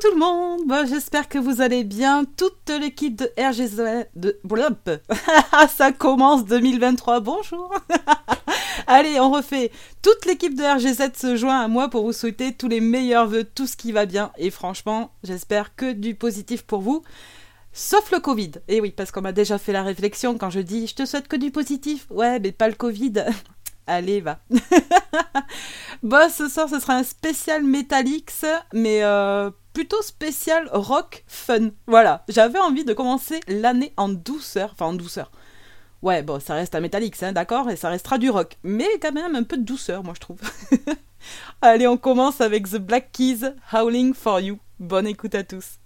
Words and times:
Tout 0.00 0.12
le 0.12 0.18
monde 0.18 0.60
bon, 0.66 0.86
J'espère 0.86 1.28
que 1.28 1.38
vous 1.38 1.60
allez 1.60 1.82
bien. 1.82 2.24
Toute 2.36 2.70
l'équipe 2.70 3.16
de 3.16 3.30
RGZ... 3.36 4.06
De... 4.14 4.38
Ça 5.68 5.92
commence 5.92 6.44
2023, 6.44 7.20
bonjour 7.20 7.74
Allez, 8.86 9.18
on 9.18 9.30
refait. 9.30 9.72
Toute 10.02 10.24
l'équipe 10.26 10.54
de 10.54 10.62
RGZ 10.62 11.18
se 11.18 11.36
joint 11.36 11.60
à 11.60 11.68
moi 11.68 11.88
pour 11.88 12.04
vous 12.04 12.12
souhaiter 12.12 12.52
tous 12.52 12.68
les 12.68 12.80
meilleurs 12.80 13.26
vœux, 13.26 13.42
tout 13.42 13.66
ce 13.66 13.76
qui 13.76 13.90
va 13.90 14.06
bien. 14.06 14.30
Et 14.38 14.50
franchement, 14.50 15.10
j'espère 15.24 15.74
que 15.74 15.92
du 15.92 16.14
positif 16.14 16.62
pour 16.62 16.80
vous. 16.80 17.02
Sauf 17.72 18.12
le 18.12 18.20
Covid. 18.20 18.52
Et 18.68 18.80
oui, 18.80 18.92
parce 18.92 19.10
qu'on 19.10 19.22
m'a 19.22 19.32
déjà 19.32 19.58
fait 19.58 19.72
la 19.72 19.82
réflexion 19.82 20.38
quand 20.38 20.50
je 20.50 20.60
dis 20.60 20.86
je 20.86 20.94
te 20.94 21.06
souhaite 21.06 21.26
que 21.26 21.36
du 21.36 21.50
positif. 21.50 22.06
Ouais, 22.10 22.38
mais 22.38 22.52
pas 22.52 22.68
le 22.68 22.74
Covid. 22.74 23.24
Allez, 23.88 24.20
va. 24.20 24.38
bon, 26.02 26.30
ce 26.30 26.46
soir, 26.48 26.68
ce 26.68 26.78
sera 26.78 26.94
un 26.94 27.04
spécial 27.04 27.64
Metallics, 27.64 28.44
mais 28.74 29.02
euh, 29.02 29.50
plutôt 29.78 30.02
spécial 30.02 30.68
rock 30.72 31.22
fun. 31.28 31.68
Voilà, 31.86 32.24
j'avais 32.26 32.58
envie 32.58 32.84
de 32.84 32.92
commencer 32.92 33.38
l'année 33.46 33.92
en 33.96 34.08
douceur. 34.08 34.70
Enfin, 34.72 34.86
en 34.86 34.92
douceur. 34.92 35.30
Ouais, 36.02 36.24
bon, 36.24 36.40
ça 36.40 36.54
reste 36.54 36.74
un 36.74 36.80
Metallics, 36.80 37.22
hein, 37.22 37.30
d'accord 37.30 37.70
Et 37.70 37.76
ça 37.76 37.88
restera 37.88 38.18
du 38.18 38.28
rock. 38.28 38.56
Mais 38.64 38.88
quand 39.00 39.12
même 39.12 39.36
un 39.36 39.44
peu 39.44 39.56
de 39.56 39.62
douceur, 39.62 40.02
moi, 40.02 40.14
je 40.16 40.20
trouve. 40.20 40.40
Allez, 41.62 41.86
on 41.86 41.96
commence 41.96 42.40
avec 42.40 42.68
The 42.68 42.78
Black 42.78 43.12
Keys, 43.12 43.52
Howling 43.70 44.14
for 44.14 44.40
You. 44.40 44.58
Bonne 44.80 45.06
écoute 45.06 45.36
à 45.36 45.44
tous. 45.44 45.78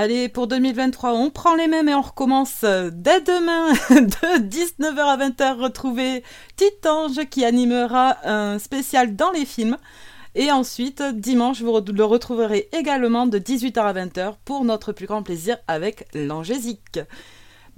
Allez, 0.00 0.28
pour 0.28 0.46
2023, 0.46 1.12
on 1.12 1.28
prend 1.28 1.56
les 1.56 1.66
mêmes 1.66 1.88
et 1.88 1.94
on 1.96 2.02
recommence 2.02 2.62
dès 2.62 3.20
demain 3.20 3.72
de 3.90 4.38
19h 4.48 5.00
à 5.00 5.16
20h. 5.16 5.58
Retrouver 5.58 6.22
Titange 6.54 7.28
qui 7.28 7.44
animera 7.44 8.16
un 8.22 8.60
spécial 8.60 9.16
dans 9.16 9.32
les 9.32 9.44
films. 9.44 9.76
Et 10.36 10.52
ensuite, 10.52 11.02
dimanche, 11.02 11.62
vous 11.62 11.80
le 11.92 12.04
retrouverez 12.04 12.68
également 12.70 13.26
de 13.26 13.40
18h 13.40 13.80
à 13.80 13.92
20h 13.92 14.34
pour 14.44 14.64
notre 14.64 14.92
plus 14.92 15.06
grand 15.06 15.24
plaisir 15.24 15.58
avec 15.66 16.06
l'Angésique. 16.14 17.00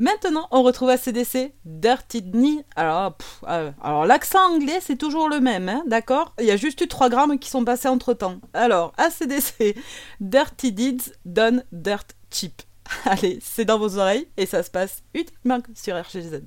Maintenant, 0.00 0.48
on 0.50 0.62
retrouve 0.62 0.88
ACDC, 0.88 1.52
Dirty 1.66 2.22
Knee. 2.22 2.64
Alors, 2.74 3.18
euh, 3.46 3.70
alors 3.82 4.06
l'accent 4.06 4.54
anglais, 4.54 4.78
c'est 4.80 4.96
toujours 4.96 5.28
le 5.28 5.40
même, 5.40 5.68
hein, 5.68 5.82
d'accord? 5.86 6.34
Il 6.40 6.46
y 6.46 6.50
a 6.50 6.56
juste 6.56 6.80
eu 6.80 6.88
3 6.88 7.10
grammes 7.10 7.38
qui 7.38 7.50
sont 7.50 7.66
passés 7.66 7.88
entre 7.88 8.14
temps. 8.14 8.40
Alors, 8.54 8.94
ACDC, 8.96 9.76
Dirty 10.20 10.72
Deeds 10.72 11.12
Done 11.26 11.64
Dirt 11.70 12.16
Cheap. 12.30 12.62
Allez, 13.04 13.40
c'est 13.42 13.66
dans 13.66 13.78
vos 13.78 13.98
oreilles 13.98 14.26
et 14.38 14.46
ça 14.46 14.62
se 14.62 14.70
passe 14.70 15.02
uniquement 15.12 15.58
sur 15.74 15.94
RGZ. 15.94 16.44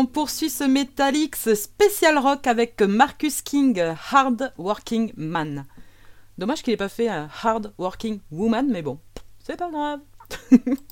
On 0.00 0.06
poursuit 0.06 0.48
ce 0.48 0.64
Metallics 0.64 1.36
spécial 1.36 2.16
rock 2.16 2.46
avec 2.46 2.80
Marcus 2.80 3.42
King, 3.42 3.78
Hard 4.10 4.50
Working 4.56 5.12
Man. 5.14 5.66
Dommage 6.38 6.62
qu'il 6.62 6.72
n'ait 6.72 6.78
pas 6.78 6.88
fait 6.88 7.08
un 7.08 7.28
Hard 7.42 7.74
Working 7.76 8.20
Woman, 8.30 8.66
mais 8.70 8.80
bon, 8.80 8.98
c'est 9.40 9.58
pas 9.58 9.70
grave. 9.70 10.00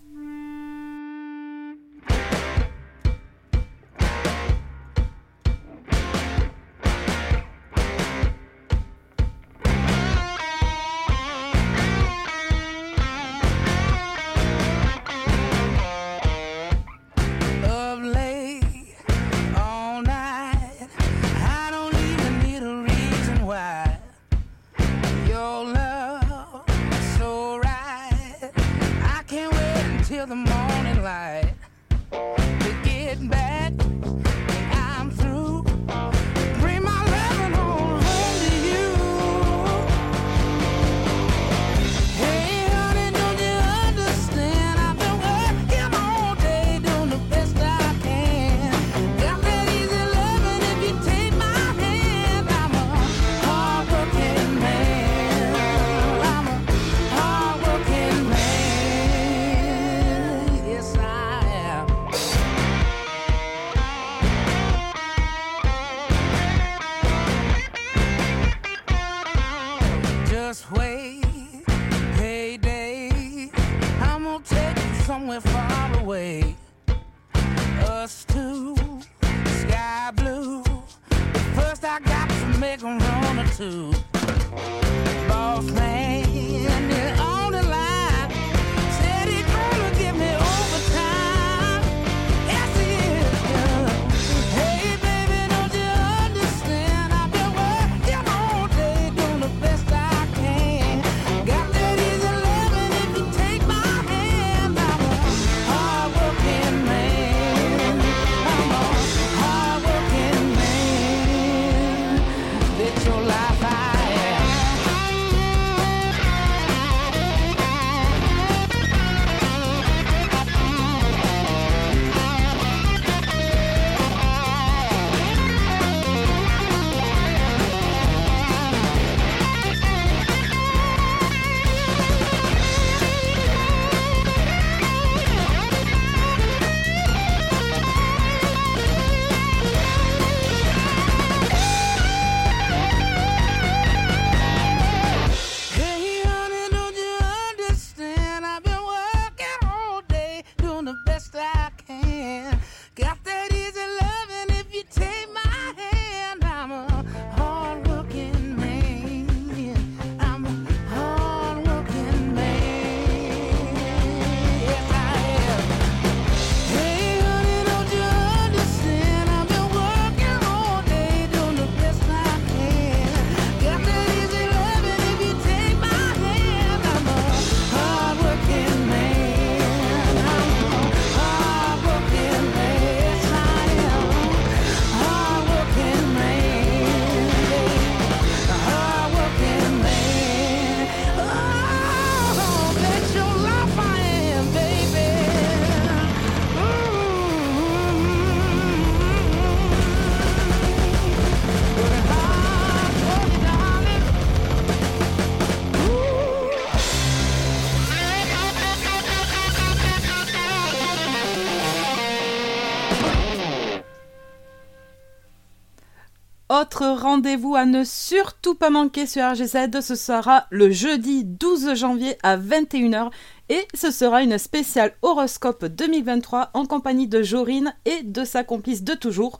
Rendez-vous 216.80 217.56
à 217.56 217.64
ne 217.64 217.82
surtout 217.84 218.54
pas 218.54 218.70
manquer 218.70 219.06
sur 219.06 219.28
RGZ, 219.28 219.80
ce 219.80 219.94
sera 219.94 220.46
le 220.50 220.70
jeudi 220.70 221.24
12 221.24 221.74
janvier 221.74 222.16
à 222.22 222.36
21h 222.36 223.10
et 223.48 223.66
ce 223.74 223.90
sera 223.90 224.22
une 224.22 224.38
spéciale 224.38 224.94
horoscope 225.02 225.64
2023 225.64 226.50
en 226.54 226.66
compagnie 226.66 227.08
de 227.08 227.22
Jorine 227.22 227.74
et 227.84 228.02
de 228.02 228.24
sa 228.24 228.44
complice 228.44 228.84
de 228.84 228.94
toujours. 228.94 229.38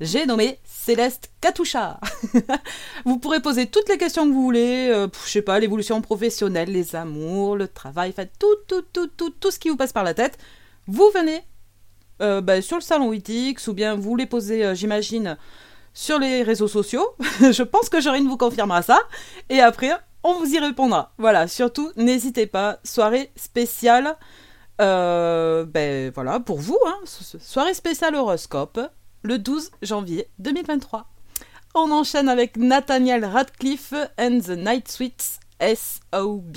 J'ai 0.00 0.26
nommé 0.26 0.58
Céleste 0.64 1.30
Katoucha. 1.40 1.98
vous 3.04 3.18
pourrez 3.18 3.40
poser 3.40 3.66
toutes 3.66 3.88
les 3.88 3.98
questions 3.98 4.24
que 4.26 4.32
vous 4.32 4.42
voulez, 4.42 4.88
euh, 4.90 5.08
je 5.24 5.30
sais 5.30 5.42
pas, 5.42 5.58
l'évolution 5.58 6.00
professionnelle, 6.02 6.70
les 6.70 6.94
amours, 6.94 7.56
le 7.56 7.66
travail, 7.66 8.12
faites 8.12 8.32
tout, 8.38 8.46
tout, 8.68 8.84
tout, 8.92 9.08
tout, 9.08 9.30
tout 9.30 9.50
ce 9.50 9.58
qui 9.58 9.70
vous 9.70 9.76
passe 9.76 9.92
par 9.92 10.04
la 10.04 10.14
tête. 10.14 10.38
Vous 10.86 11.10
venez 11.14 11.42
euh, 12.22 12.40
bah, 12.40 12.62
sur 12.62 12.76
le 12.76 12.82
salon 12.82 13.08
Witix 13.08 13.66
ou 13.68 13.74
bien 13.74 13.94
vous 13.94 14.16
les 14.16 14.26
posez, 14.26 14.64
euh, 14.64 14.74
j'imagine, 14.74 15.36
sur 15.96 16.18
les 16.18 16.42
réseaux 16.42 16.68
sociaux. 16.68 17.16
je 17.40 17.62
pense 17.62 17.88
que 17.88 18.00
Jorine 18.00 18.28
vous 18.28 18.36
confirmera 18.36 18.82
ça. 18.82 19.00
Et 19.48 19.60
après, 19.60 19.90
on 20.22 20.34
vous 20.34 20.54
y 20.54 20.58
répondra. 20.58 21.12
Voilà, 21.18 21.48
surtout, 21.48 21.90
n'hésitez 21.96 22.46
pas. 22.46 22.78
Soirée 22.84 23.32
spéciale. 23.34 24.16
Euh, 24.80 25.64
ben 25.64 26.12
voilà, 26.14 26.38
pour 26.38 26.58
vous, 26.58 26.78
hein, 26.86 26.98
soirée 27.40 27.72
spéciale 27.72 28.14
horoscope, 28.14 28.78
le 29.22 29.38
12 29.38 29.70
janvier 29.80 30.28
2023. 30.38 31.08
On 31.74 31.90
enchaîne 31.90 32.28
avec 32.28 32.58
Nathaniel 32.58 33.24
Radcliffe 33.24 33.94
and 34.18 34.40
the 34.40 34.50
Night 34.50 34.88
Sweets 34.88 35.40
SOB. 35.60 36.56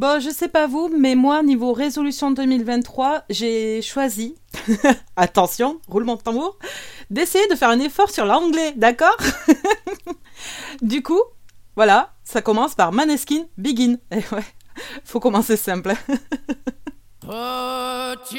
Bon, 0.00 0.18
je 0.18 0.30
sais 0.30 0.48
pas 0.48 0.66
vous, 0.66 0.88
mais 0.88 1.14
moi, 1.14 1.42
niveau 1.42 1.74
résolution 1.74 2.30
2023, 2.30 3.24
j'ai 3.28 3.82
choisi, 3.82 4.34
attention, 5.16 5.78
roulement 5.88 6.16
de 6.16 6.22
tambour, 6.22 6.58
d'essayer 7.10 7.46
de 7.48 7.54
faire 7.54 7.68
un 7.68 7.78
effort 7.80 8.08
sur 8.08 8.24
l'anglais, 8.24 8.72
d'accord? 8.76 9.18
Du 10.80 11.02
coup, 11.02 11.20
voilà, 11.76 12.14
ça 12.24 12.40
commence 12.40 12.74
par 12.74 12.92
Maneskin 12.92 13.44
Begin. 13.58 13.96
Et 14.10 14.22
eh 14.22 14.34
ouais, 14.34 14.46
faut 15.04 15.20
commencer 15.20 15.58
simple. 15.58 15.92
Put 17.20 18.38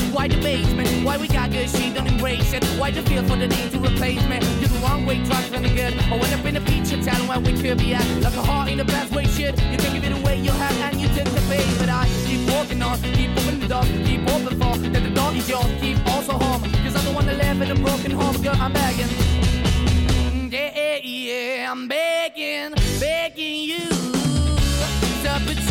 why 0.13 0.27
the 0.27 0.35
basement, 0.41 1.05
why 1.05 1.17
we 1.17 1.27
got 1.27 1.51
good, 1.51 1.69
she 1.69 1.93
don't 1.93 2.07
embrace 2.07 2.53
it. 2.53 2.63
Why 2.79 2.91
the 2.91 3.01
feel 3.03 3.23
for 3.23 3.35
the 3.35 3.47
need 3.47 3.71
to 3.71 3.79
replace 3.79 4.23
me? 4.27 4.39
You're 4.59 4.69
the 4.69 4.79
wrong 4.83 5.05
way, 5.05 5.23
trying 5.25 5.51
to 5.51 5.59
the 5.59 5.69
good. 5.69 5.93
I 5.99 6.17
went 6.17 6.33
up 6.33 6.45
in 6.45 6.53
the 6.55 6.61
feature, 6.61 7.01
telling 7.01 7.27
where 7.27 7.39
we 7.39 7.53
could 7.61 7.77
be 7.77 7.93
at. 7.93 8.05
Like 8.21 8.35
a 8.35 8.43
heart 8.43 8.69
in 8.69 8.77
the 8.77 8.85
best 8.85 9.11
way, 9.13 9.25
shit. 9.25 9.59
You 9.71 9.77
can 9.77 9.93
give 9.93 10.03
it 10.03 10.11
away, 10.11 10.39
you 10.39 10.51
have, 10.51 10.77
and 10.81 11.01
you 11.01 11.07
take 11.09 11.25
the 11.25 11.41
bait. 11.49 11.65
But 11.79 11.89
I 11.89 12.07
keep 12.25 12.49
walking 12.49 12.81
on, 12.81 12.99
keep 13.01 13.31
opening 13.31 13.59
the 13.61 13.67
door, 13.67 13.83
keep 13.83 14.21
open 14.29 14.59
for 14.59 14.77
that 14.77 15.03
the 15.03 15.09
door 15.09 15.33
is 15.33 15.47
yours, 15.49 15.71
keep 15.79 15.97
also 16.07 16.33
home. 16.33 16.61
Cause 16.83 16.95
I'm 16.95 17.05
the 17.05 17.11
one 17.13 17.25
that 17.27 17.37
live 17.37 17.61
in 17.61 17.71
a 17.71 17.75
broken 17.75 18.11
home, 18.11 18.41
girl, 18.41 18.55
I'm 18.55 18.73
begging. 18.73 19.07
Yeah, 20.51 20.97
yeah, 21.03 21.71
I'm 21.71 21.87
begging, 21.87 22.73
begging 22.99 23.55
you 23.69 23.89
to 25.23 25.39
put 25.45 25.70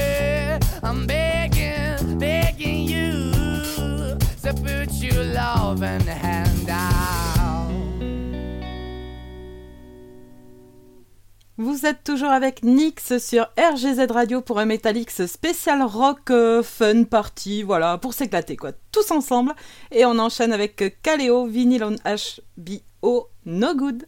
Vous 11.81 11.87
êtes 11.87 12.03
toujours 12.03 12.29
avec 12.29 12.61
Nix 12.61 13.17
sur 13.17 13.49
RGZ 13.57 14.11
Radio 14.11 14.41
pour 14.41 14.59
un 14.59 14.65
Metalix 14.65 15.25
spécial 15.25 15.81
rock 15.81 16.29
euh, 16.29 16.61
fun 16.61 17.05
party, 17.05 17.63
voilà, 17.63 17.97
pour 17.97 18.13
s'éclater 18.13 18.55
quoi, 18.55 18.71
tous 18.91 19.09
ensemble. 19.09 19.55
Et 19.89 20.05
on 20.05 20.19
enchaîne 20.19 20.53
avec 20.53 21.01
Kaleo, 21.01 21.47
Vinyl 21.47 21.83
on 21.83 21.95
HBO, 21.95 23.29
No 23.47 23.73
Good. 23.73 24.05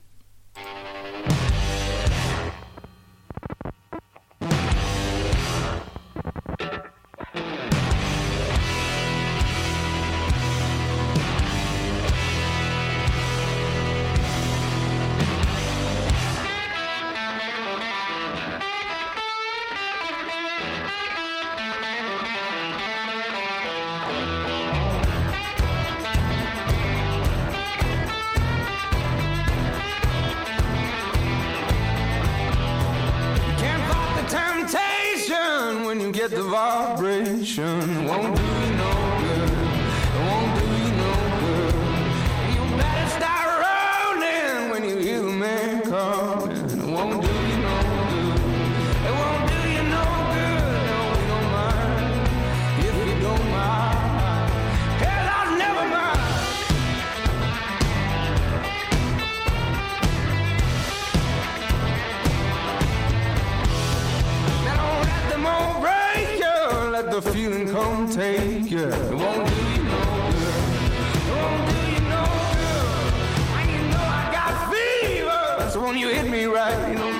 Get 36.29 36.38
the 36.38 36.43
vibration. 36.43 38.05
Won't 38.05 38.38
do 38.38 38.62
come 67.84 68.10
take 68.10 68.72
you. 68.72 68.88
It 68.88 69.13
won't 69.13 69.48
do 69.50 69.56
you 69.76 69.84
no 69.91 70.02
good. 70.39 70.63
It 71.19 71.36
won't 71.39 71.63
do 71.69 71.78
you 71.93 72.02
no 72.13 72.24
good. 72.60 73.12
When 73.54 73.65
you 73.76 73.82
know 73.91 74.06
I 74.19 74.24
got 74.38 74.54
fever. 74.72 75.69
So 75.72 75.78
when 75.86 75.98
you 75.98 76.08
hit 76.10 76.30
me 76.30 76.46
right, 76.46 76.80
you 76.89 76.96
know 76.96 77.12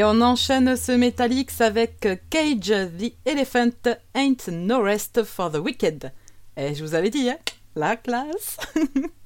Et 0.00 0.04
on 0.04 0.22
enchaîne 0.22 0.76
ce 0.76 0.92
Metallics 0.92 1.60
avec 1.60 2.08
Cage 2.30 2.72
the 2.98 3.12
Elephant 3.26 3.98
Ain't 4.14 4.48
No 4.50 4.80
Rest 4.80 5.24
for 5.24 5.52
the 5.52 5.56
Wicked. 5.56 6.10
Et 6.56 6.74
je 6.74 6.82
vous 6.82 6.94
avais 6.94 7.10
dit, 7.10 7.28
hein, 7.28 7.36
la 7.76 7.96
classe. 7.96 8.56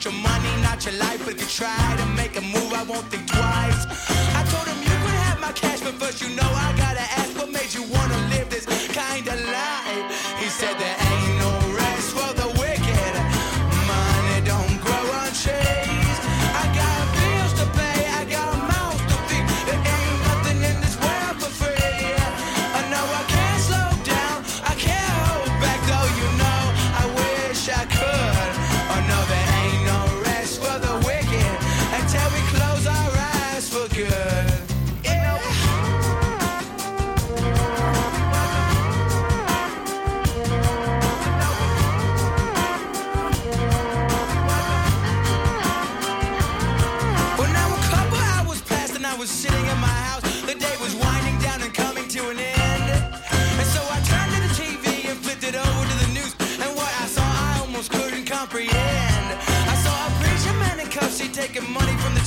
Want 0.00 0.14
your 0.14 0.22
money, 0.22 0.62
not 0.62 0.84
your 0.84 0.94
life. 0.94 1.28
If 1.28 1.40
you 1.40 1.46
try 1.46 1.96
to 1.98 2.06
make 2.16 2.36
a 2.36 2.40
move, 2.40 2.72
I 2.72 2.82
won't 2.84 3.06
think 3.10 3.26
twice. 3.26 3.84
I 4.34 4.42
told 4.48 4.66
him 4.66 4.78
you 4.82 4.96
could 5.04 5.18
have 5.26 5.40
my 5.40 5.52
cash, 5.52 5.80
but 5.80 5.94
first 5.94 6.22
you 6.22 6.34
know 6.34 6.48
I 6.48 6.74
gotta 6.76 7.09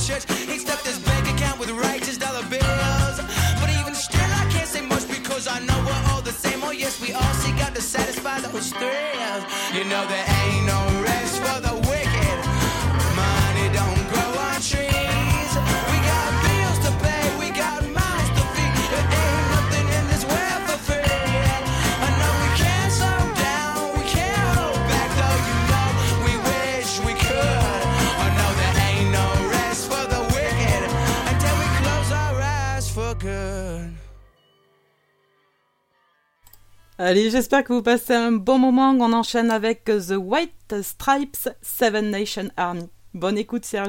church. 0.06 0.24
He 0.52 0.58
stuffed 0.58 0.86
his 0.86 0.98
bank 0.98 1.26
account 1.34 1.58
with 1.58 1.70
righteous 1.70 2.18
dollar 2.18 2.44
bills. 2.48 3.16
But 3.60 3.70
even 3.80 3.94
still, 3.94 4.30
I 4.42 4.44
can't 4.52 4.68
say 4.68 4.82
much 4.82 5.08
because 5.08 5.48
I 5.48 5.60
know 5.60 5.78
we're 5.86 6.04
all 6.12 6.20
the 6.20 6.32
same. 6.32 6.62
Oh, 6.62 6.72
yes, 6.72 7.00
we 7.00 7.12
all 7.12 7.34
seek 7.42 7.58
out 7.64 7.74
to 7.74 7.80
satisfy 7.80 8.40
those 8.40 8.70
thrills. 8.70 9.44
You 9.72 9.84
know, 9.84 10.04
there 10.06 10.26
Allez, 36.96 37.28
j'espère 37.28 37.64
que 37.64 37.72
vous 37.72 37.82
passez 37.82 38.14
un 38.14 38.30
bon 38.30 38.56
moment. 38.56 38.90
On 38.92 39.12
enchaîne 39.12 39.50
avec 39.50 39.82
The 39.84 40.14
White 40.16 40.76
Stripes 40.82 41.48
Seven 41.60 42.08
Nation 42.08 42.50
Army. 42.56 42.88
Bonne 43.14 43.36
écoute, 43.36 43.64
c'est 43.64 43.80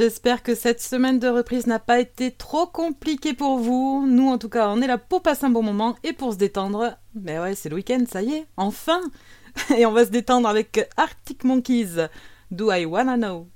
J'espère 0.00 0.42
que 0.42 0.54
cette 0.54 0.80
semaine 0.80 1.18
de 1.18 1.28
reprise 1.28 1.66
n'a 1.66 1.78
pas 1.78 2.00
été 2.00 2.30
trop 2.30 2.66
compliquée 2.66 3.34
pour 3.34 3.58
vous. 3.58 4.06
Nous, 4.08 4.30
en 4.30 4.38
tout 4.38 4.48
cas, 4.48 4.70
on 4.70 4.80
est 4.80 4.86
là 4.86 4.96
pour 4.96 5.20
passer 5.20 5.44
un 5.44 5.50
bon 5.50 5.62
moment 5.62 5.94
et 6.02 6.14
pour 6.14 6.32
se 6.32 6.38
détendre. 6.38 6.96
Mais 7.14 7.38
ouais, 7.38 7.54
c'est 7.54 7.68
le 7.68 7.74
week-end, 7.74 8.02
ça 8.08 8.22
y 8.22 8.32
est, 8.32 8.46
enfin 8.56 9.02
Et 9.76 9.84
on 9.84 9.92
va 9.92 10.06
se 10.06 10.10
détendre 10.10 10.48
avec 10.48 10.88
Arctic 10.96 11.44
Monkeys. 11.44 12.08
Do 12.50 12.72
I 12.72 12.86
Wanna 12.86 13.18
Know? 13.18 13.48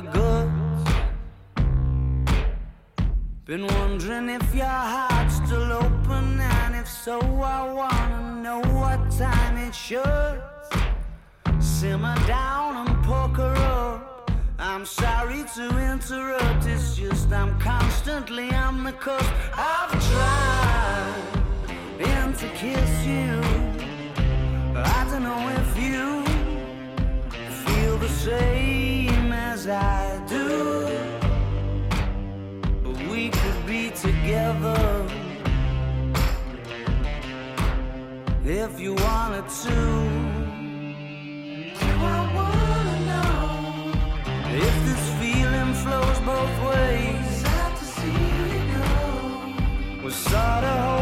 the 0.00 0.10
goods. 0.10 0.90
Been 3.44 3.66
wondering 3.66 4.28
if 4.28 4.54
your 4.54 4.66
heart's 4.66 5.36
still 5.36 5.72
open, 5.72 6.40
and 6.40 6.74
if 6.76 6.88
so, 6.88 7.18
I 7.20 7.72
wanna 7.72 8.40
know 8.42 8.60
what 8.78 9.10
time 9.10 9.56
it 9.58 9.74
should. 9.74 10.42
Simmer 11.58 12.16
down 12.26 12.86
and 12.86 13.04
poker 13.04 13.54
up. 13.56 14.30
I'm 14.58 14.84
sorry 14.86 15.44
to 15.56 15.66
interrupt, 15.92 16.66
it's 16.66 16.96
just 16.96 17.32
I'm 17.32 17.58
constantly 17.58 18.50
on 18.52 18.84
the 18.84 18.92
coast. 18.92 19.30
I've 19.54 19.92
tried 20.10 21.24
been 21.98 22.32
to 22.34 22.48
kiss 22.62 22.92
you. 23.06 23.32
I 24.76 25.06
don't 25.10 25.24
know 25.24 25.42
if 25.60 25.70
you 25.84 26.24
feel 27.64 27.98
the 27.98 28.08
same 28.08 28.99
as 29.60 29.68
I 29.68 30.18
do. 30.26 30.86
But 32.82 32.96
we 33.10 33.28
could 33.28 33.66
be 33.66 33.90
together 33.90 35.06
if 38.44 38.80
you 38.80 38.94
wanted 38.94 39.48
to. 39.64 39.76
Do 41.80 41.90
I 42.16 42.20
wanna 42.38 42.96
know 43.10 43.92
if 44.66 44.74
this 44.88 45.04
feeling 45.20 45.72
flows 45.82 46.18
both 46.20 46.56
ways? 46.70 47.26
Sad 47.42 47.76
to 47.76 47.84
see 47.84 48.20
you 48.38 48.50
go. 48.74 50.04
We're 50.04 50.10
sorta. 50.10 50.99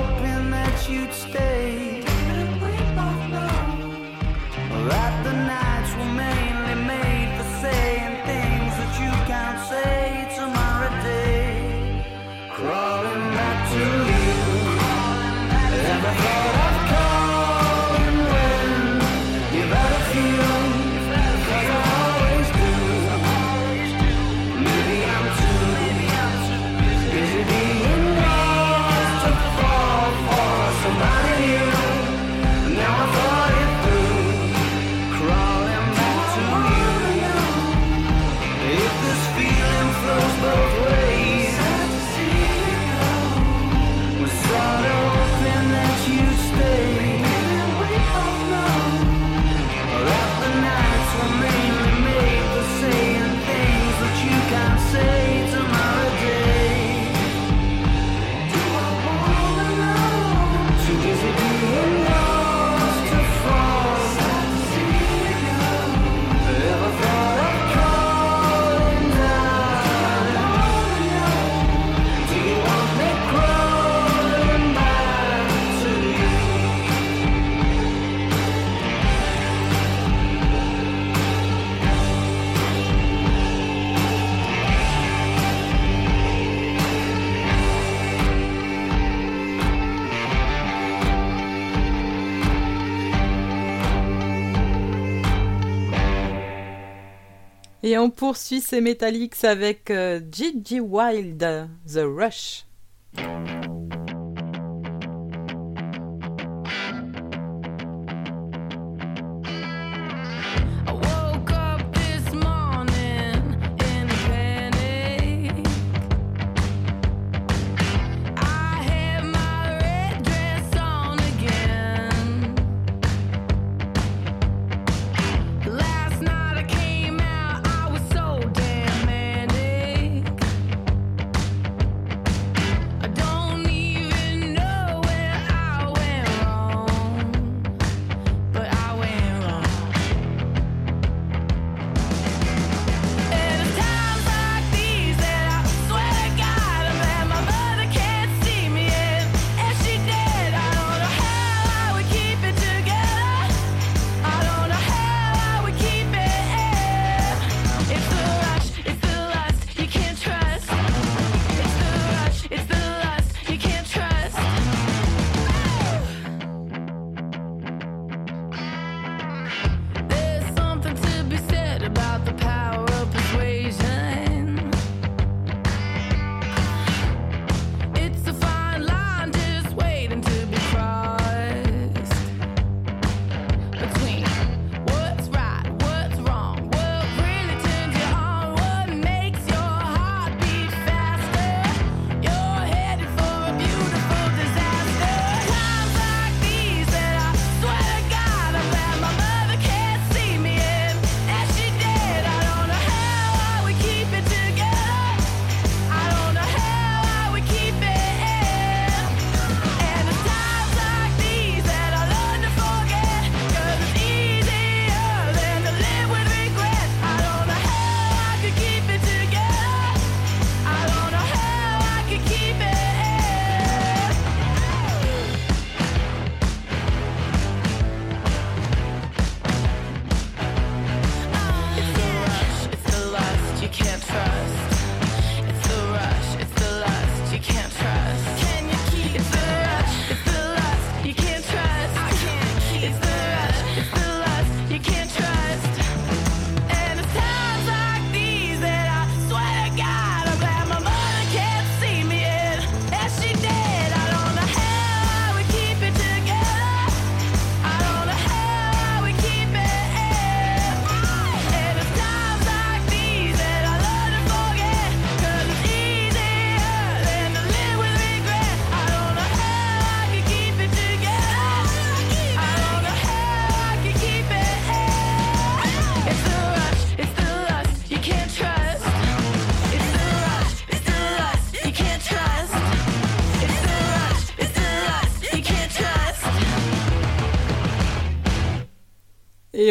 On 97.99 98.11
poursuit 98.11 98.61
ces 98.61 98.81
Metallics 98.81 99.43
avec 99.43 99.91
euh, 99.91 100.21
Gigi 100.31 100.79
Wild, 100.79 101.69
The 101.93 102.01
Rush. 102.05 102.65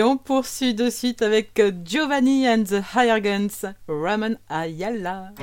On 0.07 0.15
poursuit 0.15 0.73
de 0.73 0.89
suite 0.89 1.21
avec 1.21 1.61
Giovanni 1.83 2.47
and 2.47 2.63
the 2.63 2.81
Higher 2.95 3.19
Guns, 3.19 3.65
Ramon 3.89 4.37
Ayala. 4.49 5.33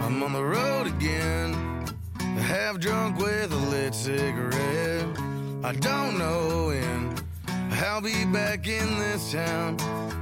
I'm 0.00 0.20
on 0.20 0.32
the 0.32 0.42
road 0.42 0.88
again, 0.88 1.54
half 2.40 2.80
drunk 2.80 3.18
with 3.18 3.52
a 3.52 3.70
lit 3.70 3.94
cigarette. 3.94 5.06
I 5.62 5.72
don't 5.74 6.18
know 6.18 6.66
when 6.66 7.01
I'll 7.82 8.00
be 8.00 8.24
back 8.26 8.66
in 8.68 8.98
this 8.98 9.32
town. 9.32 9.76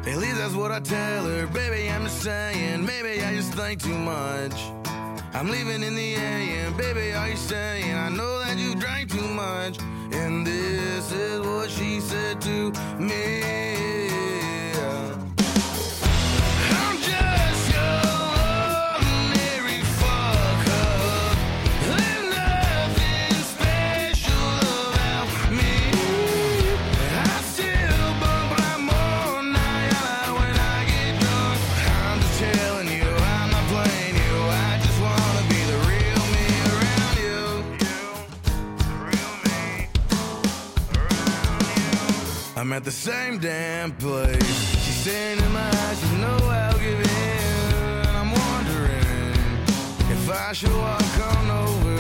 At 0.07 0.17
least 0.17 0.37
that's 0.37 0.55
what 0.55 0.73
I 0.73 0.81
tell 0.81 1.25
her. 1.27 1.47
Baby, 1.47 1.91
I'm 1.91 2.05
just 2.05 2.23
saying, 2.23 2.85
maybe 2.85 3.23
I 3.23 3.35
just 3.35 3.53
think 3.53 3.83
too 3.83 3.99
much. 3.99 4.55
I'm 5.35 5.51
leaving 5.51 5.83
in 5.83 5.95
the 5.95 6.15
AM, 6.15 6.77
baby, 6.77 7.13
are 7.13 7.29
you 7.29 7.37
saying? 7.37 7.95
I 7.95 8.09
know 8.09 8.39
that 8.41 8.59
you 8.59 8.75
drank 8.75 9.11
too 9.11 9.29
much. 9.29 9.79
And 10.13 10.47
this 10.47 11.13
is 11.13 11.41
what 11.41 11.71
she 11.71 12.01
said 12.01 12.41
to 12.41 12.73
me. 12.99 13.90
I'm 42.61 42.75
at 42.75 42.85
the 42.85 42.91
same 42.91 43.39
damn 43.39 43.91
place. 43.93 44.37
She's 44.85 45.01
saying 45.07 45.39
in 45.39 45.51
my 45.51 45.67
eyes, 45.67 46.13
you 46.13 46.19
know 46.19 46.37
I'll 46.43 46.79
give 46.79 47.01
in. 47.01 48.05
And 48.05 48.17
I'm 48.19 48.31
wondering 48.31 49.01
if 50.13 50.31
I 50.31 50.53
should 50.53 50.77
walk 50.77 51.19
on 51.33 51.51
over. 51.51 51.97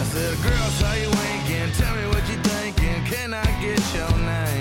I 0.00 0.04
said, 0.10 0.36
girl, 0.42 0.68
saw 0.80 0.92
you 0.94 1.10
winking. 1.10 1.70
Tell 1.74 1.94
me 1.94 2.06
what 2.08 2.28
you 2.28 2.38
thinking. 2.42 3.04
Can 3.04 3.34
I 3.34 3.46
get 3.62 3.78
your 3.94 4.10
name? 4.18 4.59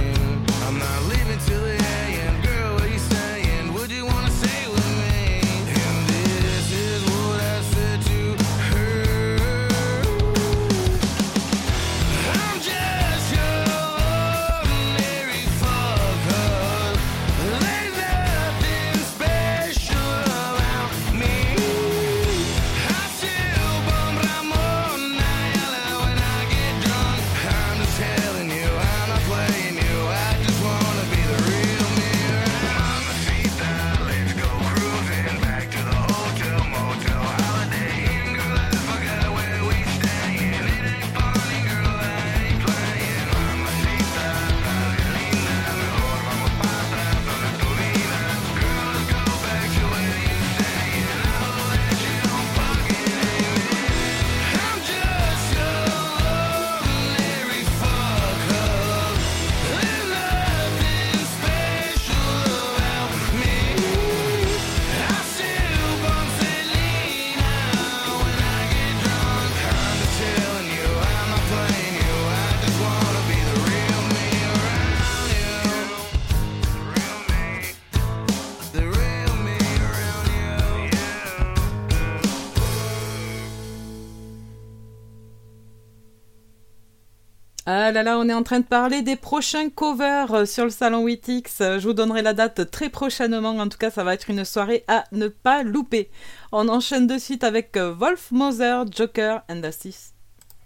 Ah 87.71 87.91
là 87.91 88.01
là, 88.01 88.17
on 88.17 88.27
est 88.27 88.33
en 88.33 88.41
train 88.41 88.61
de 88.61 88.65
parler 88.65 89.03
des 89.03 89.15
prochains 89.15 89.69
covers 89.69 90.33
euh, 90.33 90.45
sur 90.45 90.63
le 90.63 90.71
salon 90.71 91.03
Witix. 91.03 91.59
Je 91.59 91.83
vous 91.83 91.93
donnerai 91.93 92.23
la 92.23 92.33
date 92.33 92.71
très 92.71 92.89
prochainement. 92.89 93.49
En 93.59 93.69
tout 93.69 93.77
cas, 93.77 93.91
ça 93.91 94.03
va 94.03 94.15
être 94.15 94.31
une 94.31 94.43
soirée 94.43 94.83
à 94.87 95.03
ne 95.11 95.27
pas 95.27 95.61
louper. 95.61 96.09
On 96.51 96.67
enchaîne 96.67 97.05
de 97.05 97.19
suite 97.19 97.43
avec 97.43 97.77
euh, 97.77 97.93
Wolf 97.93 98.31
Mother, 98.31 98.85
Joker 98.91 99.43
and 99.51 99.61
Assis. 99.61 100.13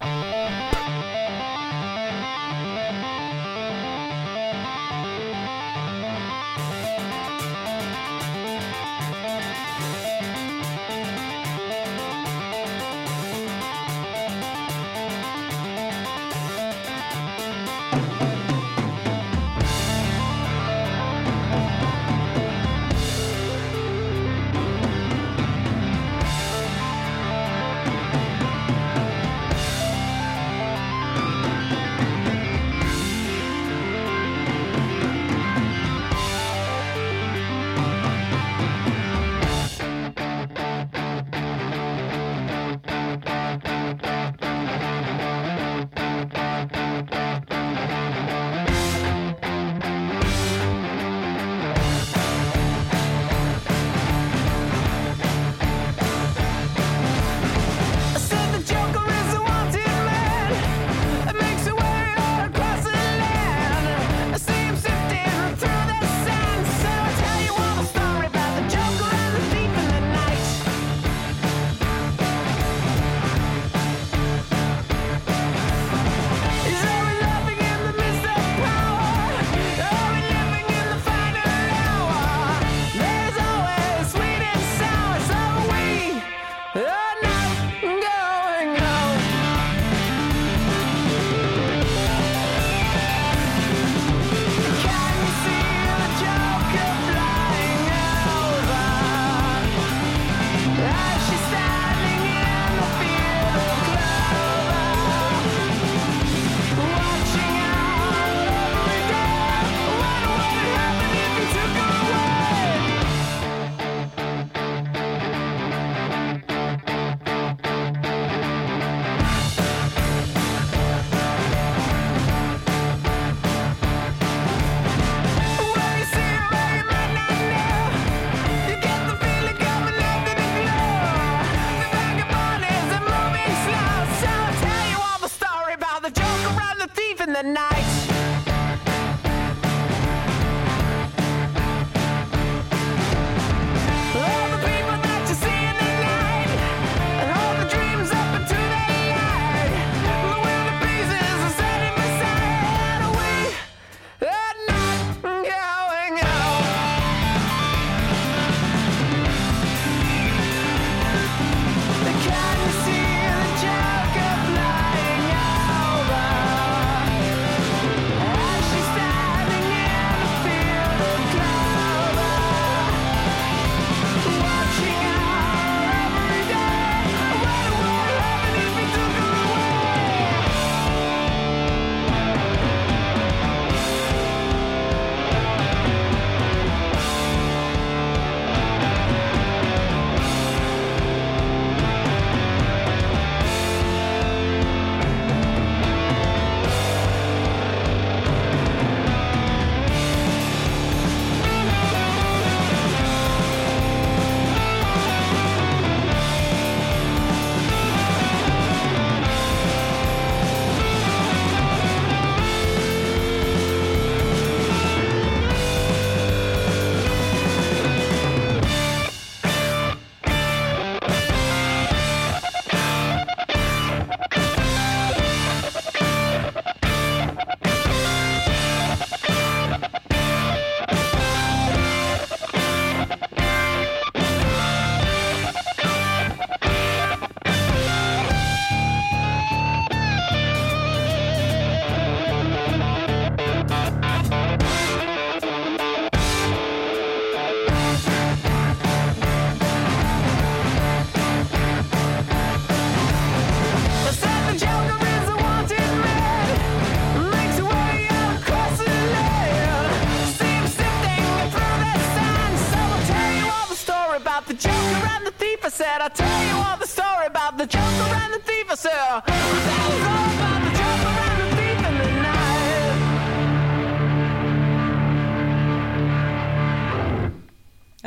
I'm 0.01 1.02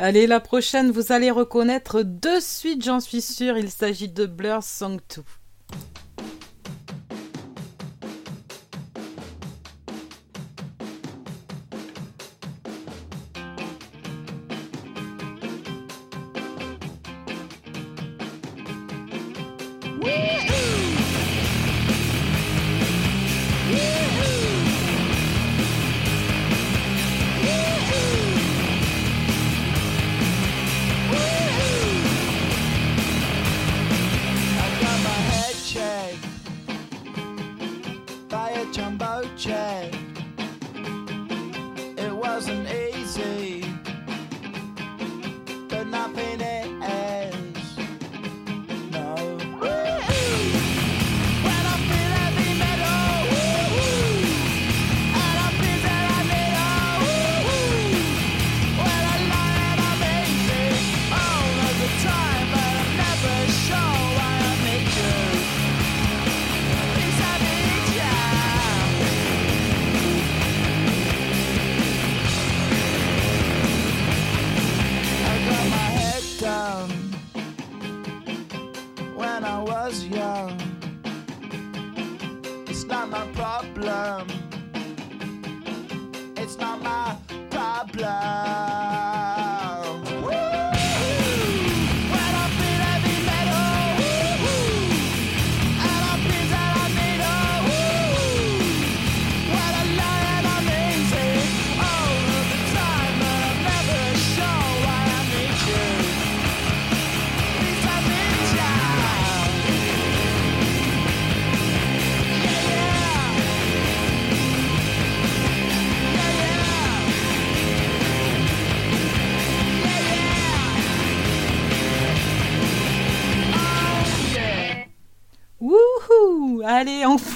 Allez, 0.07 0.25
la 0.25 0.39
prochaine, 0.39 0.89
vous 0.89 1.11
allez 1.11 1.31
reconnaître 1.31 2.01
de 2.01 2.39
suite, 2.39 2.81
j'en 2.81 3.01
suis 3.01 3.21
sûre, 3.21 3.57
il 3.57 3.69
s'agit 3.69 4.07
de 4.07 4.25
Blur 4.25 4.63
Song 4.63 5.01
2. 5.13 5.21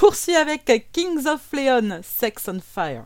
poursuit 0.01 0.35
avec 0.35 0.89
Kings 0.91 1.27
of 1.27 1.41
Leon, 1.53 2.01
Sex 2.01 2.47
on 2.47 2.59
Fire. 2.59 3.05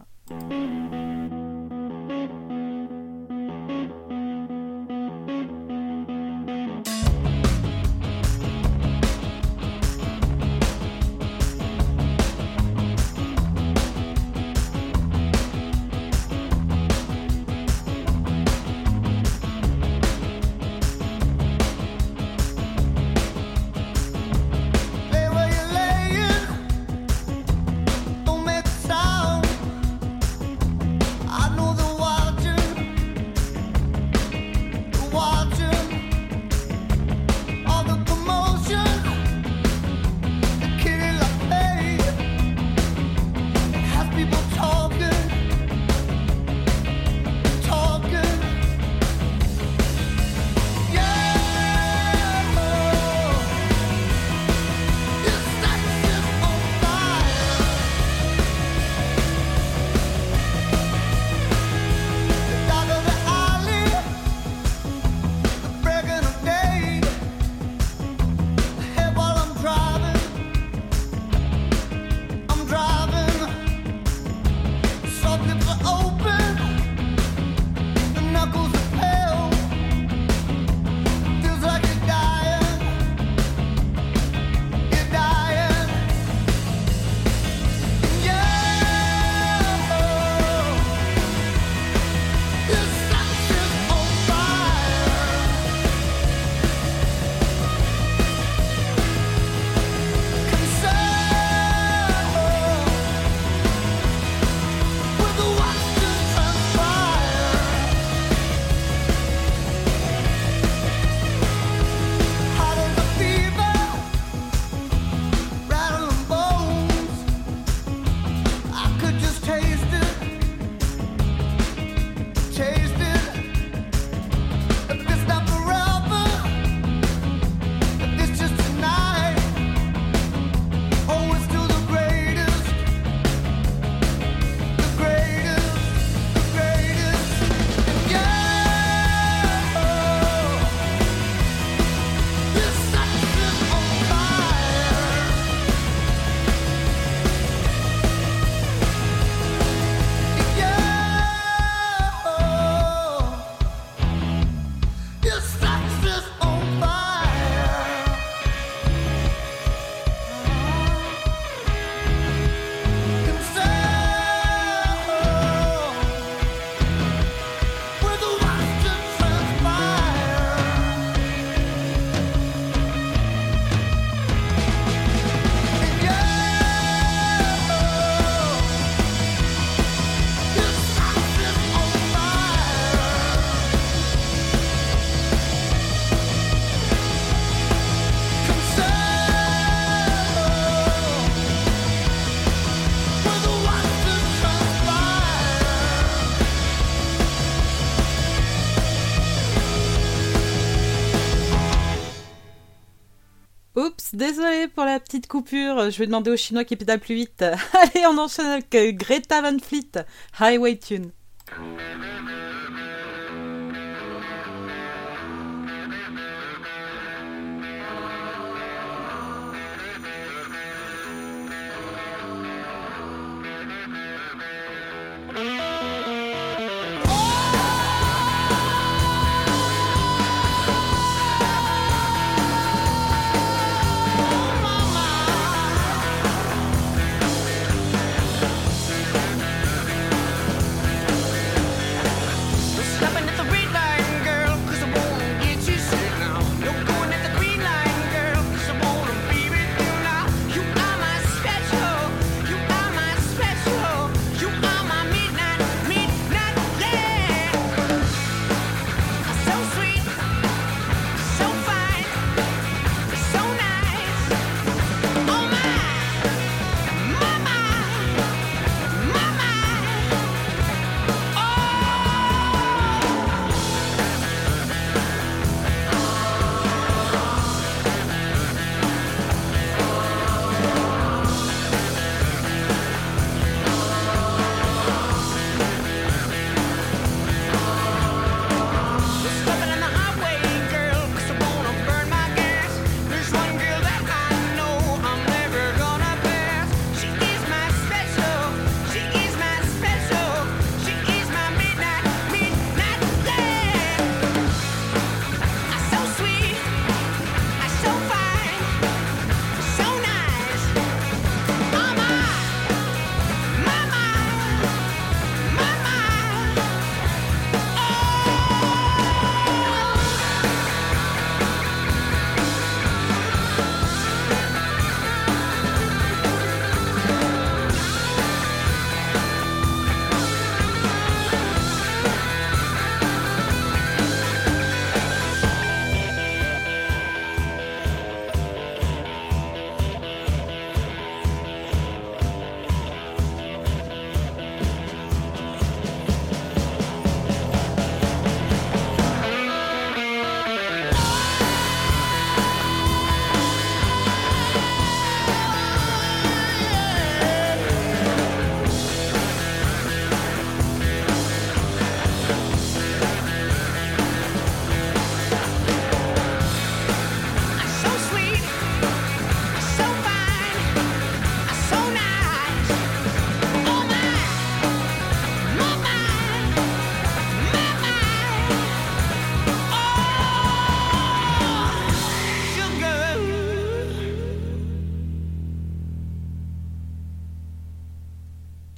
Désolée 204.16 204.70
pour 204.70 204.86
la 204.86 205.02
petite 205.02 205.28
coupure. 205.28 205.92
Je 205.92 205.98
vais 206.00 206.06
demander 206.06 206.32
aux 206.32 206.38
Chinois 206.38 206.64
qui 206.64 206.78
pédale 206.78 207.02
plus 207.02 207.16
vite. 207.16 207.42
Allez, 207.74 208.06
on 208.08 208.18
enchaîne 208.18 208.46
avec 208.46 208.70
Greta 208.98 209.42
Van 209.42 209.60
Fleet, 209.60 210.06
Highway 210.40 210.78
Tune. 210.78 211.12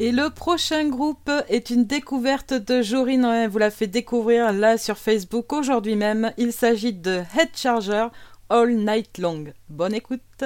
Et 0.07 0.13
le 0.13 0.29
prochain 0.29 0.87
groupe 0.87 1.29
est 1.49 1.69
une 1.69 1.83
découverte 1.83 2.53
de 2.53 2.81
Jorine, 2.81 3.25
hein, 3.25 3.49
vous 3.49 3.57
la 3.57 3.69
fait 3.69 3.87
découvrir 3.87 4.53
là 4.53 4.77
sur 4.77 4.97
Facebook 4.97 5.51
aujourd'hui 5.51 5.97
même. 5.97 6.31
Il 6.37 6.53
s'agit 6.53 6.93
de 6.93 7.23
Head 7.37 7.49
Charger 7.53 8.07
All 8.47 8.73
Night 8.73 9.17
Long. 9.17 9.43
Bonne 9.67 9.93
écoute 9.93 10.45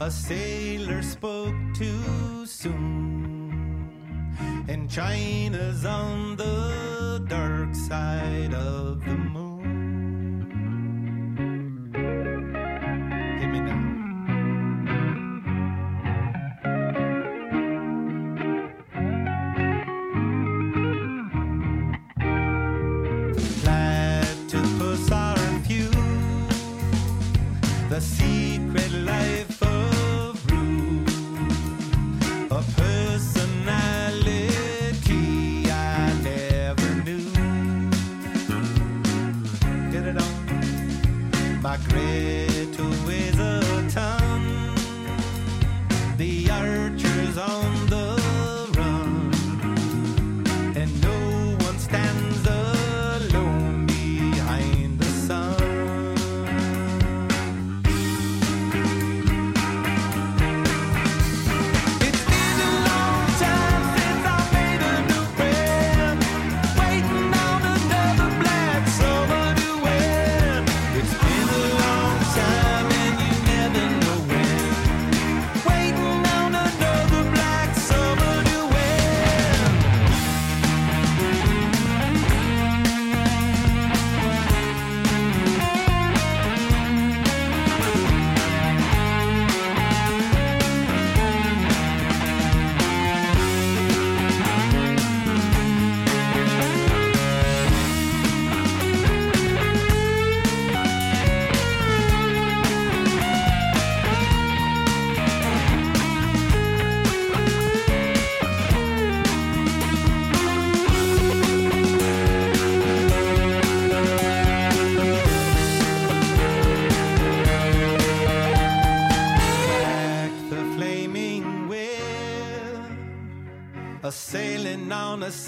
a 0.00 0.10
sailor 0.10 1.02
spoke 1.02 1.54
too 1.74 2.46
soon. 2.46 3.84
And 4.68 4.88
China's 4.88 5.84
on 5.84 6.36
the 6.36 7.24
dark 7.28 7.74
side 7.74 8.54
of 8.54 9.04
the 9.04 9.14
moon. 9.14 9.27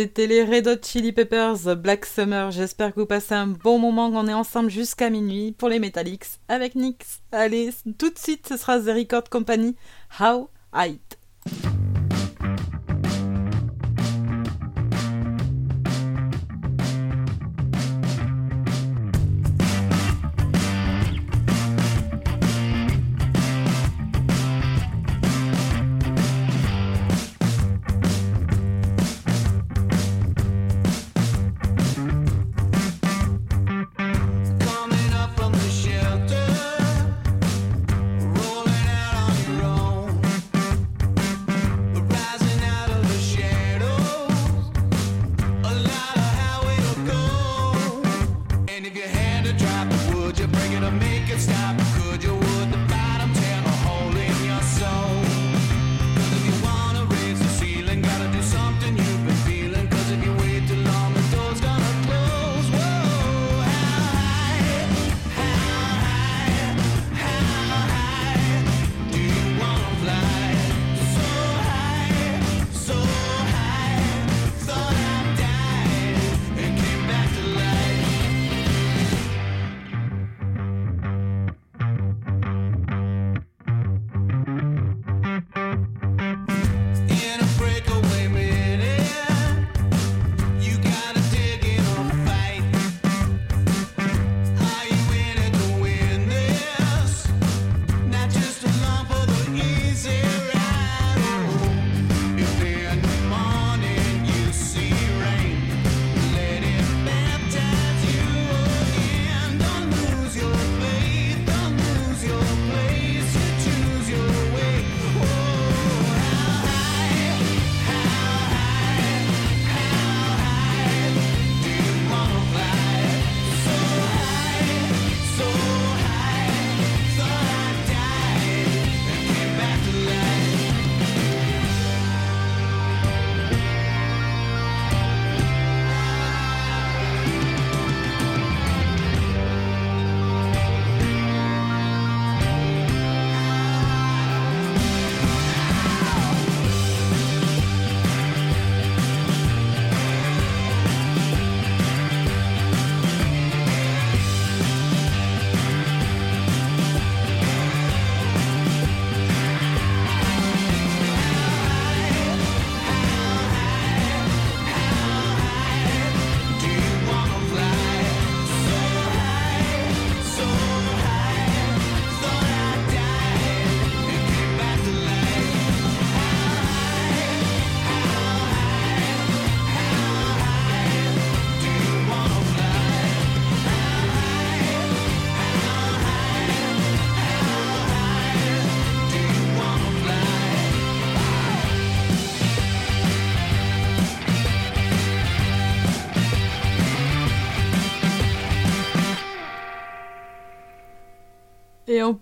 c'était 0.00 0.26
les 0.26 0.42
Red 0.44 0.66
Hot 0.66 0.82
Chili 0.82 1.12
Peppers 1.12 1.76
Black 1.76 2.06
Summer. 2.06 2.50
J'espère 2.50 2.94
que 2.94 3.00
vous 3.00 3.06
passez 3.06 3.34
un 3.34 3.48
bon 3.48 3.78
moment, 3.78 4.10
qu'on 4.10 4.28
est 4.28 4.32
ensemble 4.32 4.70
jusqu'à 4.70 5.10
minuit 5.10 5.52
pour 5.52 5.68
les 5.68 5.78
Metallics 5.78 6.24
avec 6.48 6.74
Nix. 6.74 7.20
Allez, 7.32 7.68
tout 7.98 8.08
de 8.08 8.18
suite, 8.18 8.48
ce 8.48 8.56
sera 8.56 8.80
The 8.80 8.86
Record 8.96 9.28
Company. 9.28 9.76
How 10.18 10.48
I. 10.74 10.92
Eat. 10.92 11.79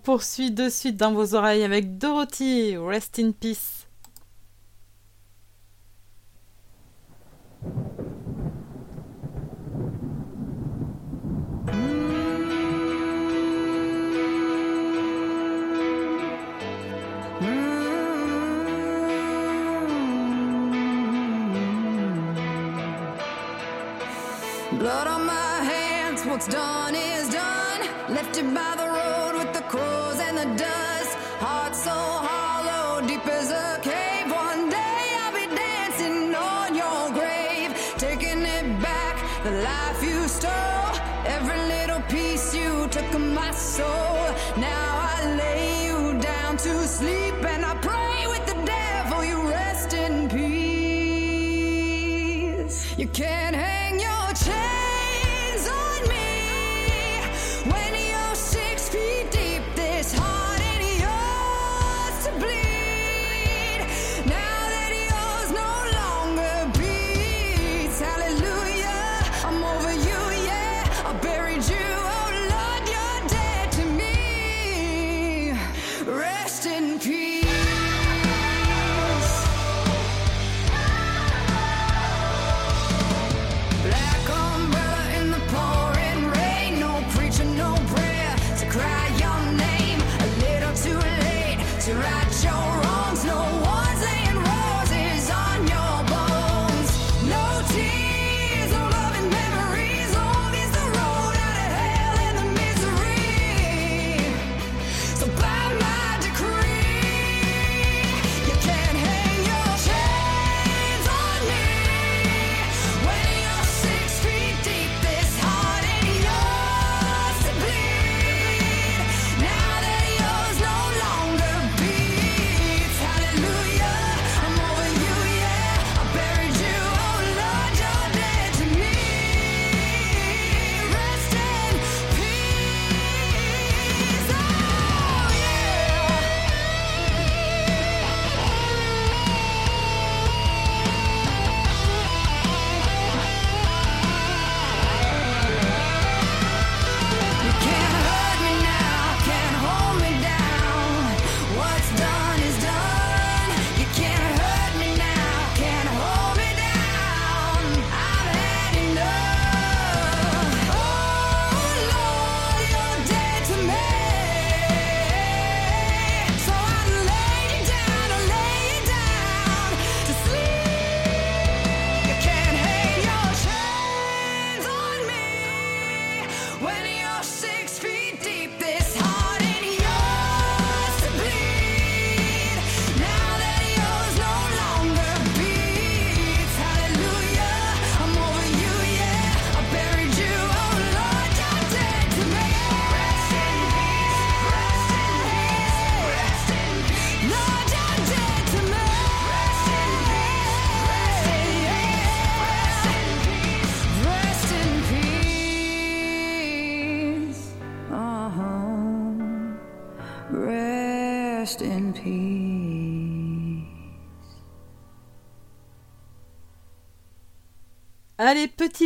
poursuit 0.09 0.49
de 0.49 0.69
suite 0.69 0.97
dans 0.97 1.11
vos 1.13 1.35
oreilles 1.35 1.63
avec 1.63 1.99
Dorothy, 1.99 2.75
Rest 2.77 3.19
in 3.19 3.29
Peace. 3.29 3.78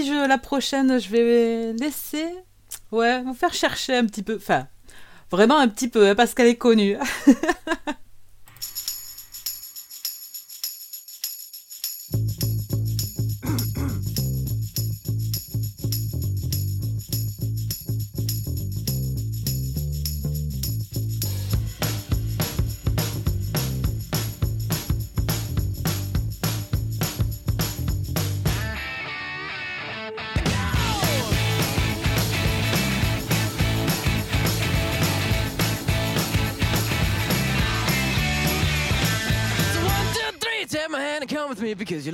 la 0.02 0.38
prochaine, 0.38 1.00
je 1.00 1.10
vais 1.10 1.74
laisser. 1.74 2.26
Ouais, 2.92 3.22
vous 3.22 3.34
faire 3.34 3.54
chercher 3.54 3.96
un 3.96 4.06
petit 4.06 4.24
peu. 4.24 4.36
Enfin, 4.36 4.68
vraiment 5.32 5.58
un 5.58 5.68
petit 5.68 5.88
peu, 5.88 6.08
hein, 6.08 6.16
parce 6.16 6.34
qu'elle 6.34 6.48
est 6.48 6.58
connue. 6.58 6.98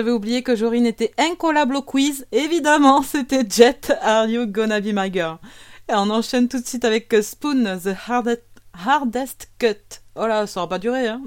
J'avais 0.00 0.12
oublié 0.12 0.42
que 0.42 0.56
Jorine 0.56 0.86
était 0.86 1.12
incollable 1.18 1.76
au 1.76 1.82
quiz. 1.82 2.26
Évidemment, 2.32 3.02
c'était 3.06 3.44
Jet, 3.46 3.92
Are 4.00 4.24
You 4.24 4.46
Gonna 4.46 4.80
Be 4.80 4.94
My 4.94 5.12
Girl? 5.12 5.36
Et 5.90 5.92
on 5.94 6.08
enchaîne 6.08 6.48
tout 6.48 6.58
de 6.58 6.66
suite 6.66 6.86
avec 6.86 7.12
euh, 7.12 7.20
Spoon, 7.20 7.78
The 7.78 7.94
Hardest, 8.08 8.42
hardest 8.72 9.50
Cut. 9.58 10.00
Oh 10.14 10.26
là, 10.26 10.46
ça 10.46 10.60
aura 10.60 10.70
pas 10.70 10.78
duré, 10.78 11.06
hein 11.06 11.20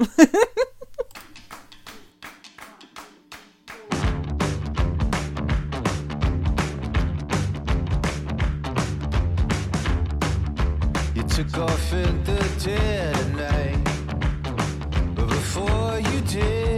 You 15.99 16.72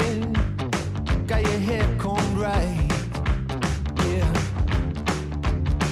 got 1.27 1.41
your 1.41 1.59
hair 1.59 1.87
combed 1.97 2.37
right. 2.37 2.87
Yeah. 4.05 4.31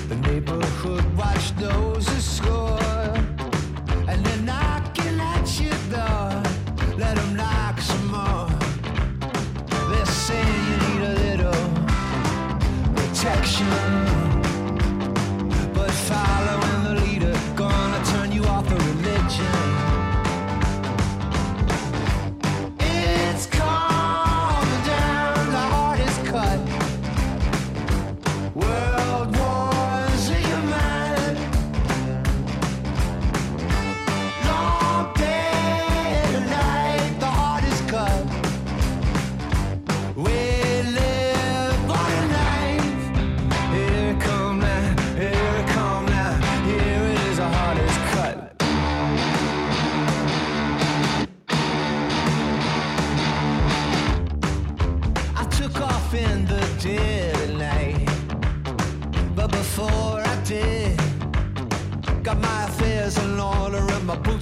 The 0.07 0.15
neighborhood 0.15 1.05
watch 1.17 1.55
knows 1.57 2.05
the 2.05 2.21
score. 2.21 2.79
And 4.07 4.23
they're 4.23 4.41
knocking 4.41 5.19
at 5.19 5.59
your 5.59 5.79
door. 5.89 6.43
Let 6.97 7.17
'em 7.17 7.35
knock 7.35 7.81
some 7.81 8.07
more. 8.11 8.49
They're 9.89 10.05
saying 10.05 10.61
you 10.69 10.77
need 10.85 11.01
a 11.11 11.13
little 11.25 11.63
protection. 12.95 14.12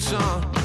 Boots 0.02 0.14
on. 0.14 0.61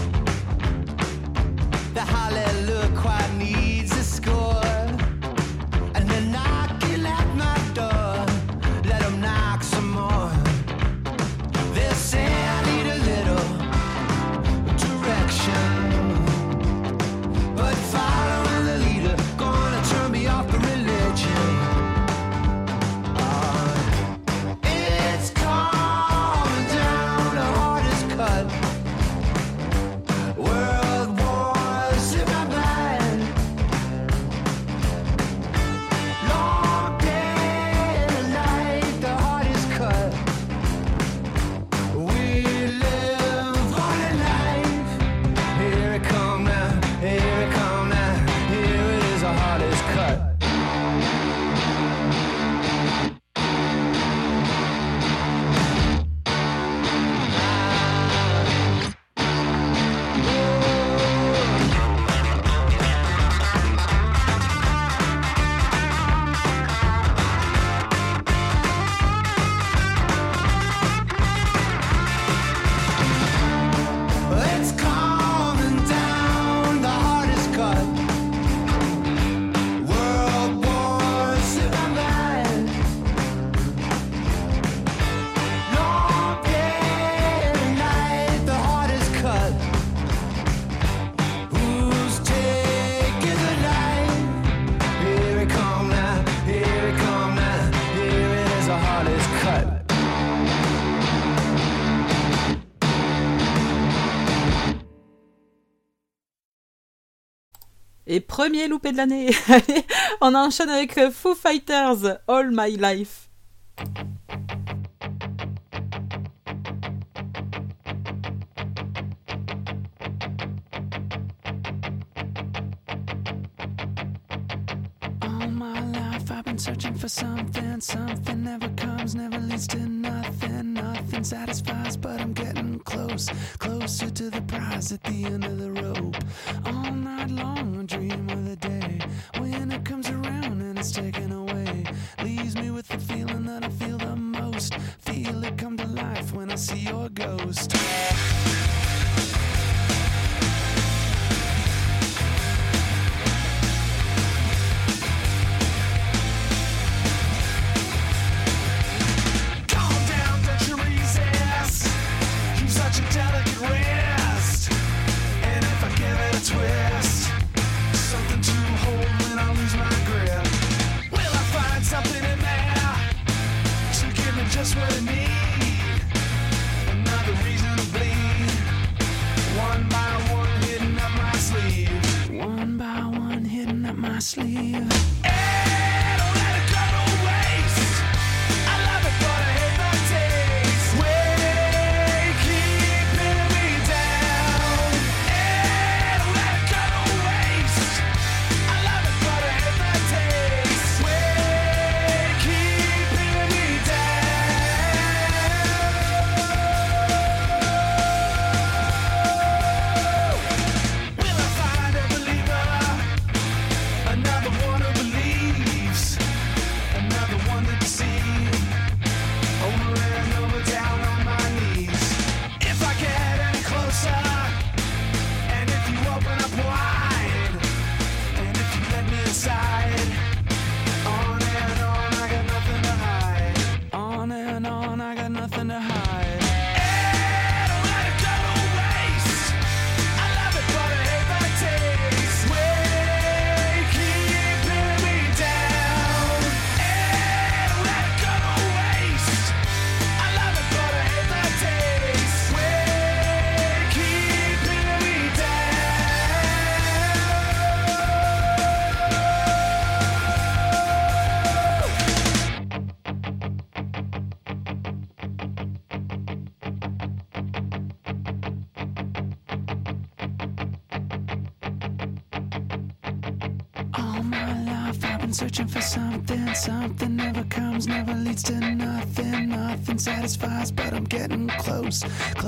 premier 108.46 108.68
loupé 108.68 108.92
de 108.92 108.96
l'année. 108.96 109.30
Allez, 109.48 109.84
on 110.20 110.32
enchaîne 110.36 110.70
avec 110.70 110.96
euh, 110.98 111.10
Foo 111.10 111.34
Fighters 111.34 112.20
All 112.28 112.50
My 112.52 112.76
Life. 112.76 113.25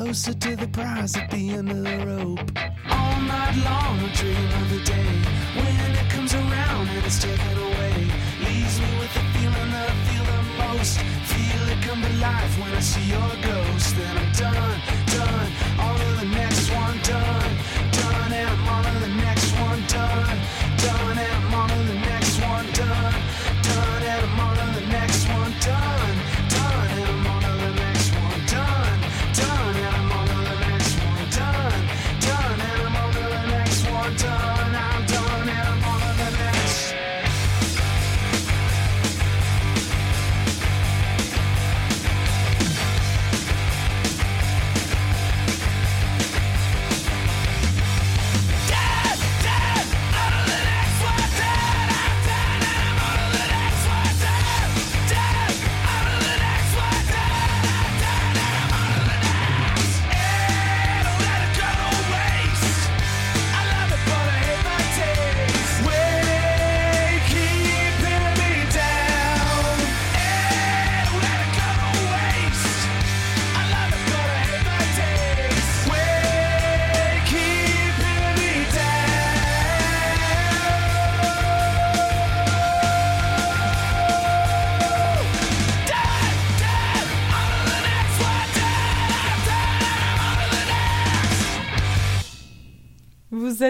closer 0.09 0.33
to 0.33 0.57
the 0.57 0.67
prize 0.69 1.15
at 1.19 1.31
the 1.31 1.51
end 1.51 1.71
of 1.71 1.85
the 1.85 1.99
rope. 2.07 2.51
All 2.89 3.21
night 3.21 3.55
long, 3.69 4.01
I 4.01 4.11
dream 4.15 4.51
of 4.61 4.71
the 4.71 4.83
day 4.83 5.13
when 5.61 5.91
it 6.01 6.09
comes 6.09 6.33
around 6.33 6.89
and 6.89 7.05
it's 7.05 7.21
taken 7.23 7.57
away. 7.69 7.93
Leaves 8.41 8.81
me 8.81 8.91
with 9.01 9.13
the 9.13 9.25
feeling 9.35 9.71
that 9.75 9.91
I 9.93 9.97
feel 10.09 10.25
the 10.33 10.43
most. 10.65 10.99
Feel 11.29 11.63
it 11.69 11.83
come 11.83 12.01
to 12.01 12.13
life 12.25 12.59
when 12.59 12.73
I 12.73 12.81
see 12.81 13.05
your 13.05 13.33
ghost. 13.43 13.97
Then 13.97 14.17
I'm 14.17 14.33
done, 14.33 14.81
done. 15.13 15.78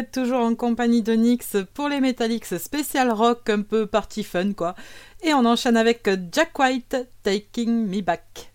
toujours 0.05 0.41
en 0.41 0.55
compagnie 0.55 1.03
de 1.03 1.13
Nyx 1.13 1.57
pour 1.75 1.89
les 1.89 2.01
Metallics 2.01 2.59
spécial 2.59 3.11
rock, 3.11 3.49
un 3.51 3.63
peu 3.63 3.87
party 3.87 4.25
fun 4.25 4.53
quoi. 4.53 4.75
Et 5.23 5.35
on 5.35 5.45
enchaîne 5.45 5.77
avec 5.77 6.09
Jack 6.33 6.59
White, 6.59 6.97
Taking 7.23 7.87
Me 7.87 8.01
Back. 8.01 8.48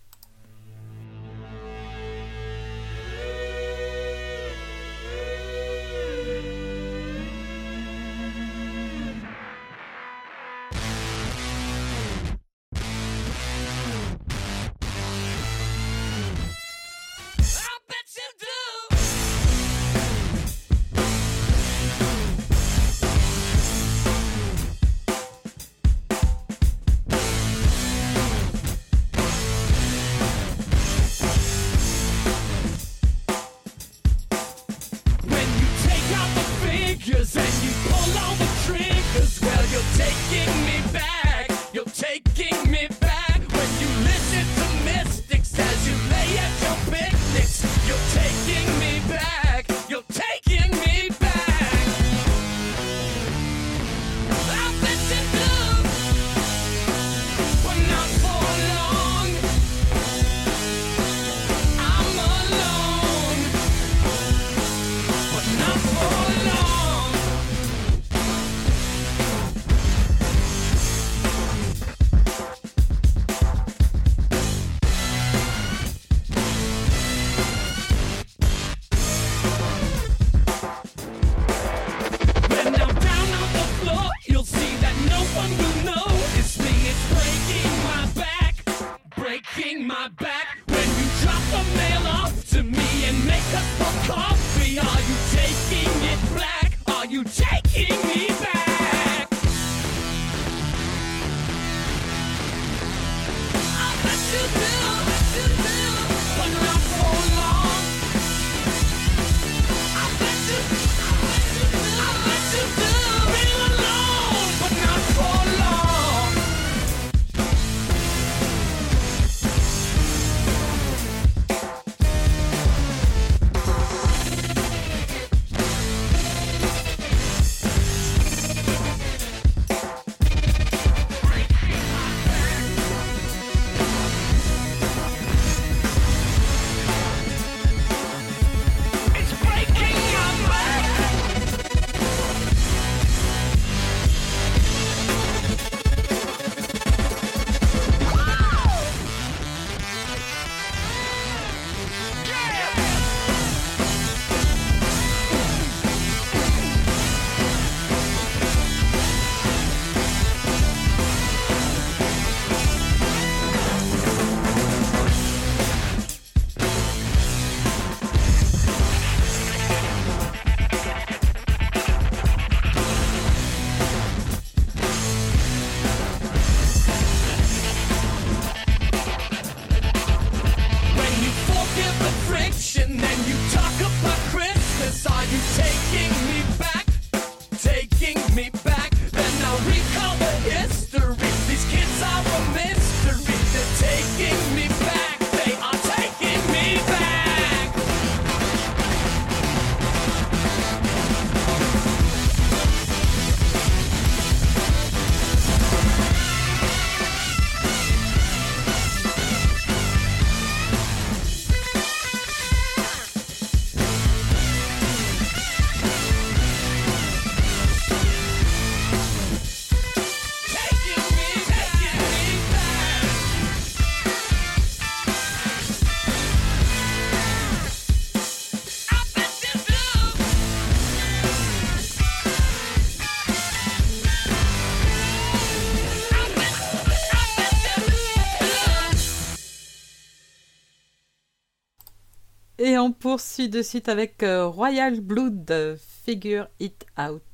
poursuit 243.04 243.50
de 243.50 243.62
suite 243.62 243.90
avec 243.90 244.24
euh, 244.24 244.48
Royal 244.48 245.02
Blood, 245.02 245.52
euh, 245.52 245.76
Figure 246.06 246.48
It 246.62 246.86
Out. 246.98 247.33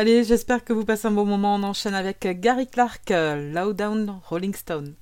Allez, 0.00 0.24
j'espère 0.24 0.64
que 0.64 0.72
vous 0.72 0.86
passez 0.86 1.08
un 1.08 1.10
bon 1.10 1.26
moment. 1.26 1.56
On 1.56 1.62
enchaîne 1.62 1.92
avec 1.92 2.26
Gary 2.40 2.66
Clark, 2.66 3.10
euh, 3.10 3.52
Lowdown 3.52 4.18
Rolling 4.30 4.54
Stone. 4.54 4.94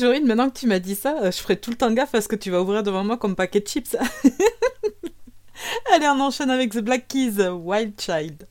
Jorine, 0.00 0.26
maintenant 0.26 0.48
que 0.50 0.58
tu 0.58 0.66
m'as 0.66 0.78
dit 0.78 0.94
ça, 0.94 1.18
euh, 1.22 1.30
je 1.30 1.38
ferai 1.38 1.56
tout 1.56 1.70
le 1.70 1.76
temps 1.76 1.92
gaffe 1.92 2.14
à 2.14 2.20
ce 2.20 2.28
que 2.28 2.36
tu 2.36 2.50
vas 2.50 2.60
ouvrir 2.62 2.82
devant 2.82 3.04
moi 3.04 3.16
comme 3.18 3.36
paquet 3.36 3.60
de 3.60 3.68
chips. 3.68 3.94
Allez, 5.92 6.08
on 6.08 6.20
enchaîne 6.20 6.50
avec 6.50 6.72
The 6.72 6.78
Black 6.78 7.06
Keys, 7.06 7.48
Wild 7.48 8.00
Child. 8.00 8.48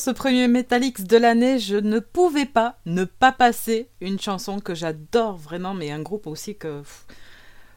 ce 0.00 0.10
premier 0.10 0.48
Metalix 0.48 1.04
de 1.04 1.16
l'année, 1.18 1.58
je 1.58 1.76
ne 1.76 1.98
pouvais 1.98 2.46
pas 2.46 2.78
ne 2.86 3.04
pas 3.04 3.32
passer 3.32 3.90
une 4.00 4.18
chanson 4.18 4.58
que 4.58 4.74
j'adore 4.74 5.36
vraiment, 5.36 5.74
mais 5.74 5.90
un 5.90 6.00
groupe 6.00 6.26
aussi 6.26 6.56
que 6.56 6.82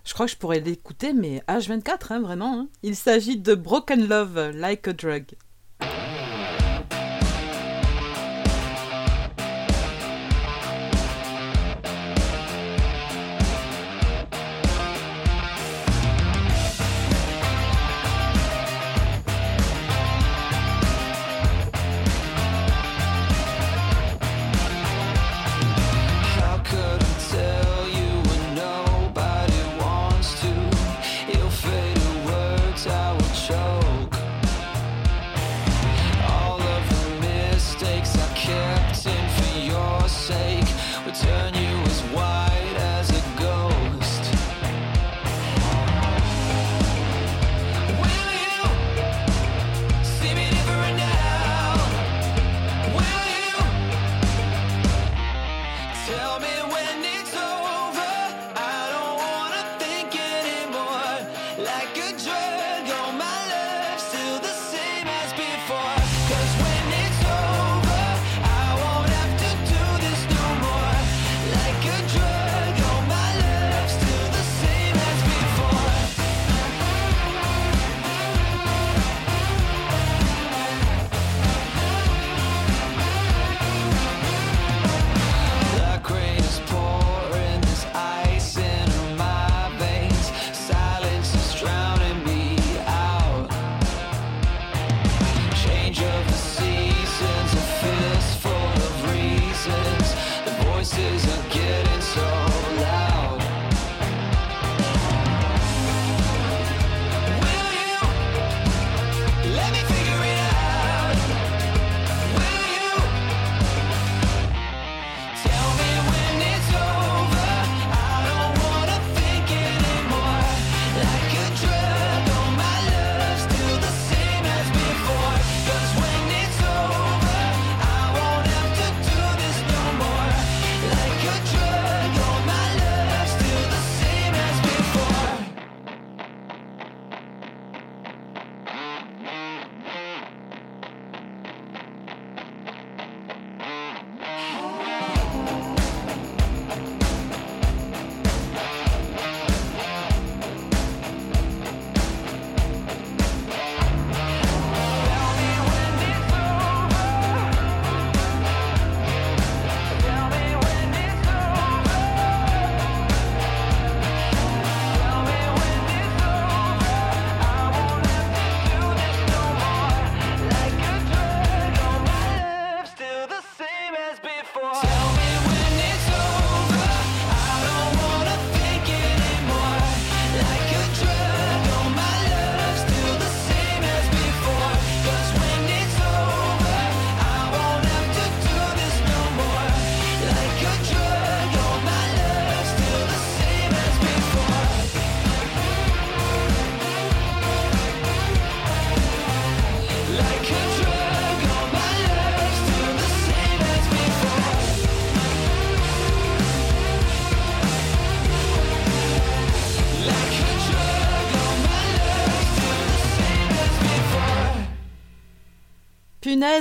je 0.05 0.13
crois 0.13 0.25
que 0.25 0.31
je 0.31 0.37
pourrais 0.37 0.61
l'écouter, 0.61 1.11
mais 1.11 1.43
H24, 1.49 2.13
hein, 2.13 2.21
vraiment. 2.21 2.59
Hein. 2.59 2.67
Il 2.81 2.95
s'agit 2.95 3.37
de 3.37 3.55
Broken 3.55 4.07
Love, 4.07 4.51
Like 4.55 4.87
a 4.87 4.93
Drug. 4.93 5.25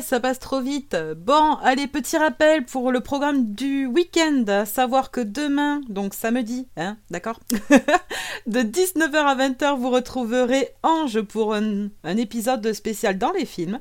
ça 0.02 0.20
passe 0.20 0.38
trop 0.38 0.60
vite. 0.60 0.96
Bon, 1.16 1.56
allez, 1.62 1.88
petit 1.88 2.16
rappel 2.16 2.64
pour 2.64 2.92
le 2.92 3.00
programme 3.00 3.52
du 3.52 3.86
week-end, 3.86 4.44
à 4.46 4.64
savoir 4.64 5.10
que 5.10 5.20
demain, 5.20 5.80
donc 5.88 6.14
samedi, 6.14 6.68
hein, 6.76 6.96
d'accord 7.10 7.40
De 8.46 8.60
19h 8.60 9.16
à 9.16 9.34
20h, 9.34 9.76
vous 9.76 9.90
retrouverez 9.90 10.68
Ange 10.82 11.22
pour 11.22 11.54
un, 11.54 11.88
un 12.04 12.16
épisode 12.16 12.72
spécial 12.72 13.18
dans 13.18 13.32
les 13.32 13.44
films. 13.44 13.80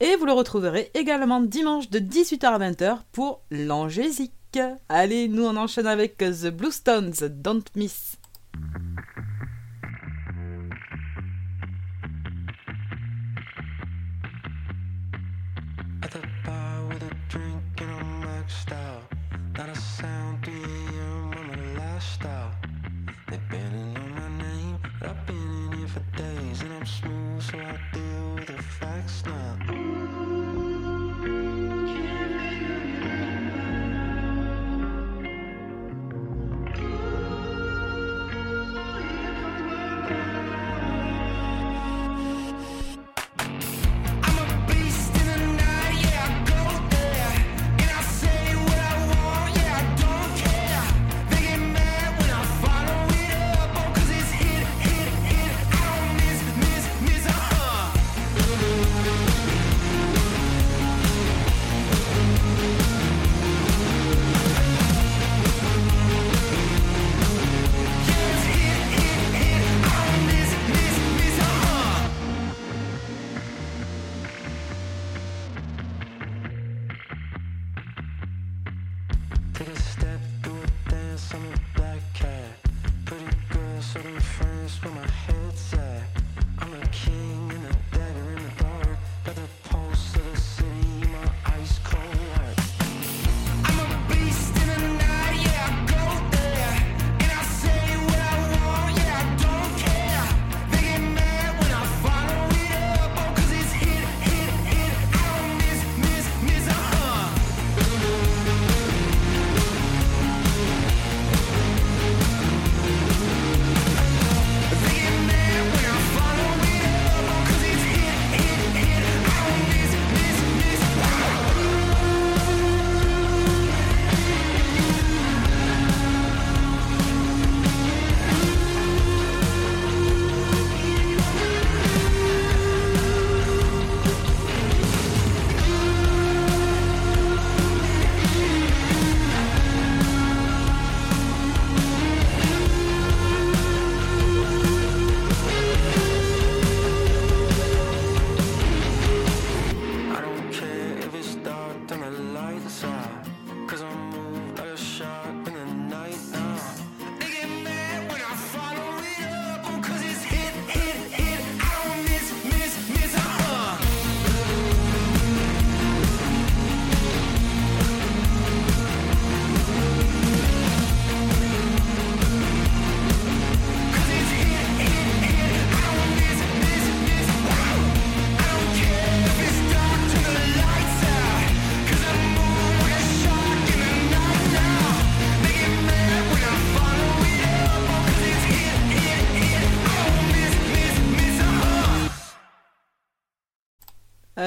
Et 0.00 0.16
vous 0.16 0.26
le 0.26 0.32
retrouverez 0.32 0.90
également 0.94 1.40
dimanche 1.40 1.88
de 1.88 2.00
18h 2.00 2.46
à 2.46 2.58
20h 2.58 2.98
pour 3.12 3.42
l'Angésique. 3.50 4.58
Allez, 4.88 5.28
nous 5.28 5.44
on 5.44 5.56
enchaîne 5.56 5.86
avec 5.86 6.18
The 6.18 6.48
Blue 6.48 6.72
Stones, 6.72 7.14
Don't 7.30 7.64
Miss. 7.76 8.16
smooth 26.84 27.42
so 27.42 27.58
I. 27.58 27.99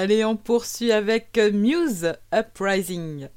Allez, 0.03 0.25
on 0.25 0.35
poursuit 0.35 0.91
avec 0.91 1.37
euh, 1.37 1.49
Muse 1.53 2.11
Uprising. 2.33 3.29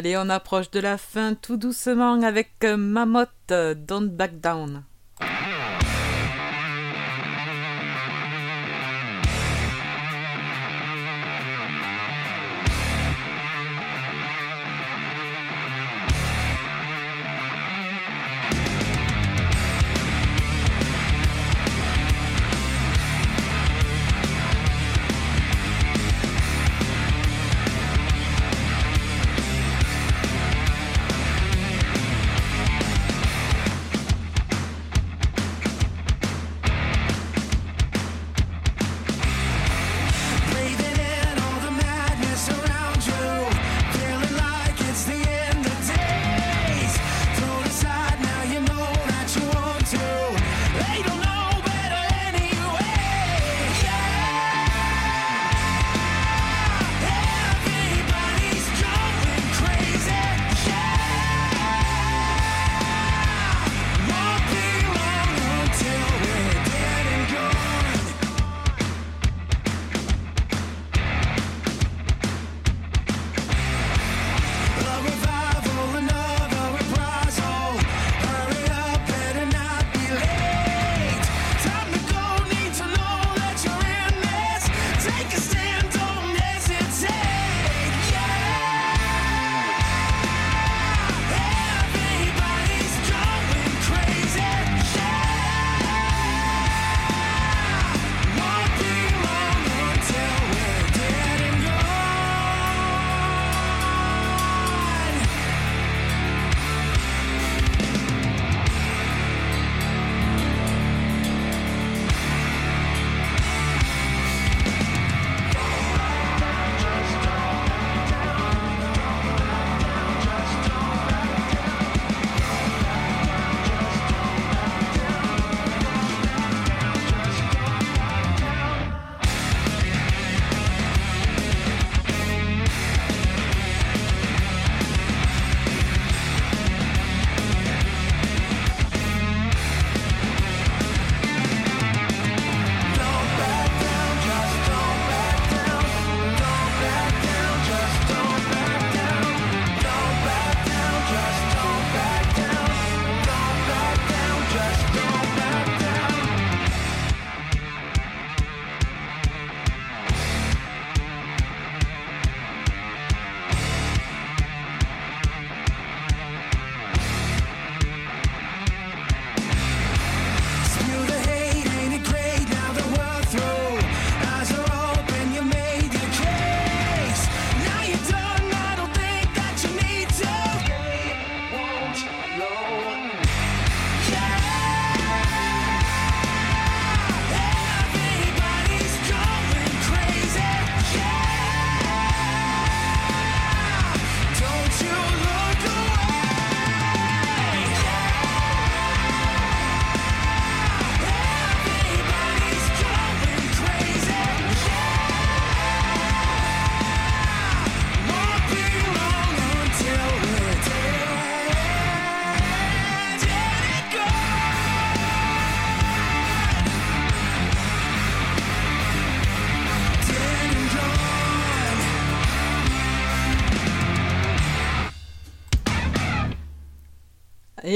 Allez, 0.00 0.16
on 0.16 0.30
approche 0.30 0.70
de 0.70 0.80
la 0.80 0.96
fin 0.96 1.34
tout 1.34 1.58
doucement 1.58 2.14
avec 2.22 2.64
Mamotte, 2.64 3.52
Don't 3.76 4.08
Back 4.08 4.40
Down. 4.40 4.82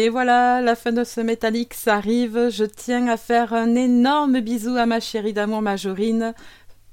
Et 0.05 0.11
voilà, 0.11 0.61
la 0.61 0.77
fin 0.77 0.93
de 0.93 1.03
ce 1.03 1.23
Métallique 1.23 1.75
arrive. 1.87 2.51
Je 2.51 2.67
tiens 2.67 3.09
à 3.09 3.17
faire 3.17 3.55
un 3.55 3.75
énorme 3.75 4.41
bisou 4.41 4.77
à 4.77 4.85
ma 4.85 5.01
chérie 5.01 5.33
d'amour 5.33 5.63
Majorine. 5.63 6.35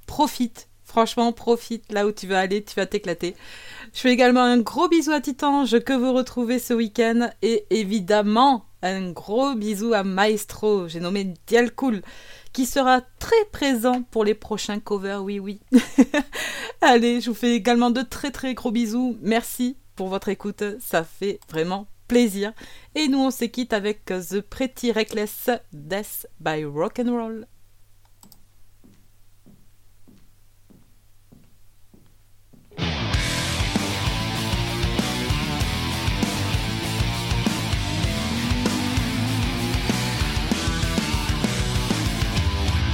Profite, 0.07 0.69
franchement, 0.85 1.33
profite 1.33 1.91
là 1.91 2.07
où 2.07 2.13
tu 2.13 2.25
vas 2.25 2.39
aller, 2.39 2.63
tu 2.63 2.73
vas 2.73 2.85
t'éclater. 2.85 3.35
Je 3.93 3.99
fais 3.99 4.13
également 4.13 4.43
un 4.43 4.59
gros 4.59 4.87
bisou 4.87 5.11
à 5.11 5.19
Titange 5.19 5.77
que 5.81 5.91
vous 5.91 6.13
retrouvez 6.13 6.57
ce 6.57 6.73
week-end. 6.73 7.29
Et 7.41 7.65
évidemment, 7.69 8.63
un 8.81 9.11
gros 9.11 9.55
bisou 9.55 9.93
à 9.93 10.05
Maestro, 10.05 10.87
j'ai 10.87 11.01
nommé 11.01 11.33
Dial 11.47 11.75
Cool, 11.75 12.03
qui 12.53 12.65
sera 12.65 13.01
très 13.19 13.43
présent 13.51 14.03
pour 14.03 14.23
les 14.23 14.35
prochains 14.35 14.79
covers, 14.79 15.21
oui, 15.21 15.37
oui. 15.37 15.59
Allez, 16.81 17.19
je 17.19 17.29
vous 17.29 17.35
fais 17.35 17.55
également 17.55 17.91
de 17.91 18.03
très 18.03 18.31
très 18.31 18.53
gros 18.53 18.71
bisous. 18.71 19.17
Merci 19.21 19.75
pour 19.97 20.07
votre 20.07 20.29
écoute, 20.29 20.63
ça 20.79 21.03
fait 21.03 21.41
vraiment 21.49 21.87
Et 22.13 23.07
nous, 23.07 23.19
on 23.19 23.31
se 23.31 23.45
quitte 23.45 23.71
avec 23.71 24.03
The 24.05 24.41
Pretty 24.41 24.91
Reckless 24.91 25.49
Death 25.71 26.25
by 26.41 26.65
Rock'n'Roll. 26.65 27.45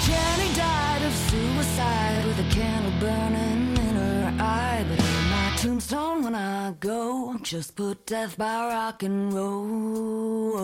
Jenny 0.05 0.53
died 0.53 1.01
of 1.01 1.13
suicide 1.15 2.25
with 2.27 2.39
a 2.39 2.55
candle 2.55 2.91
burning 2.99 3.66
tombstone 5.67 6.23
when 6.23 6.33
I 6.33 6.71
go. 6.79 7.35
Just 7.43 7.75
put 7.75 8.05
death 8.05 8.37
by 8.37 8.69
rock 8.69 9.03
and 9.03 9.33
roll. 9.33 10.57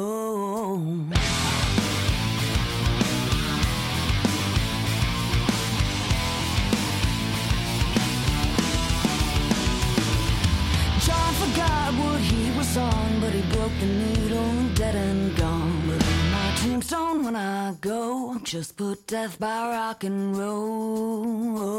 John 11.05 11.33
forgot 11.41 11.93
what 12.01 12.21
he 12.21 12.57
was 12.57 12.77
on, 12.77 13.19
but 13.19 13.33
he 13.33 13.41
broke 13.53 13.77
the 13.81 13.85
needle 13.85 14.37
and 14.37 14.73
dead 14.73 14.95
and 14.95 15.35
gone. 15.35 15.81
But 15.85 16.01
on 16.07 16.31
my 16.31 16.55
tombstone 16.61 17.25
when 17.25 17.35
I 17.35 17.73
go, 17.81 18.37
just 18.45 18.77
put 18.77 19.05
death 19.05 19.37
by 19.37 19.67
rock 19.75 20.05
and 20.05 20.37
roll. 20.37 21.73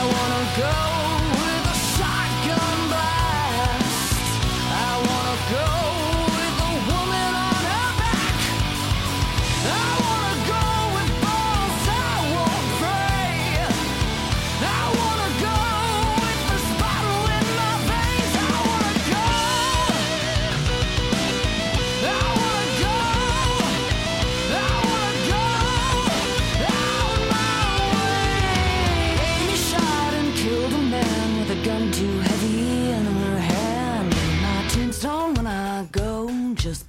I 0.00 0.06
wanna 0.06 0.42
go. 0.56 0.99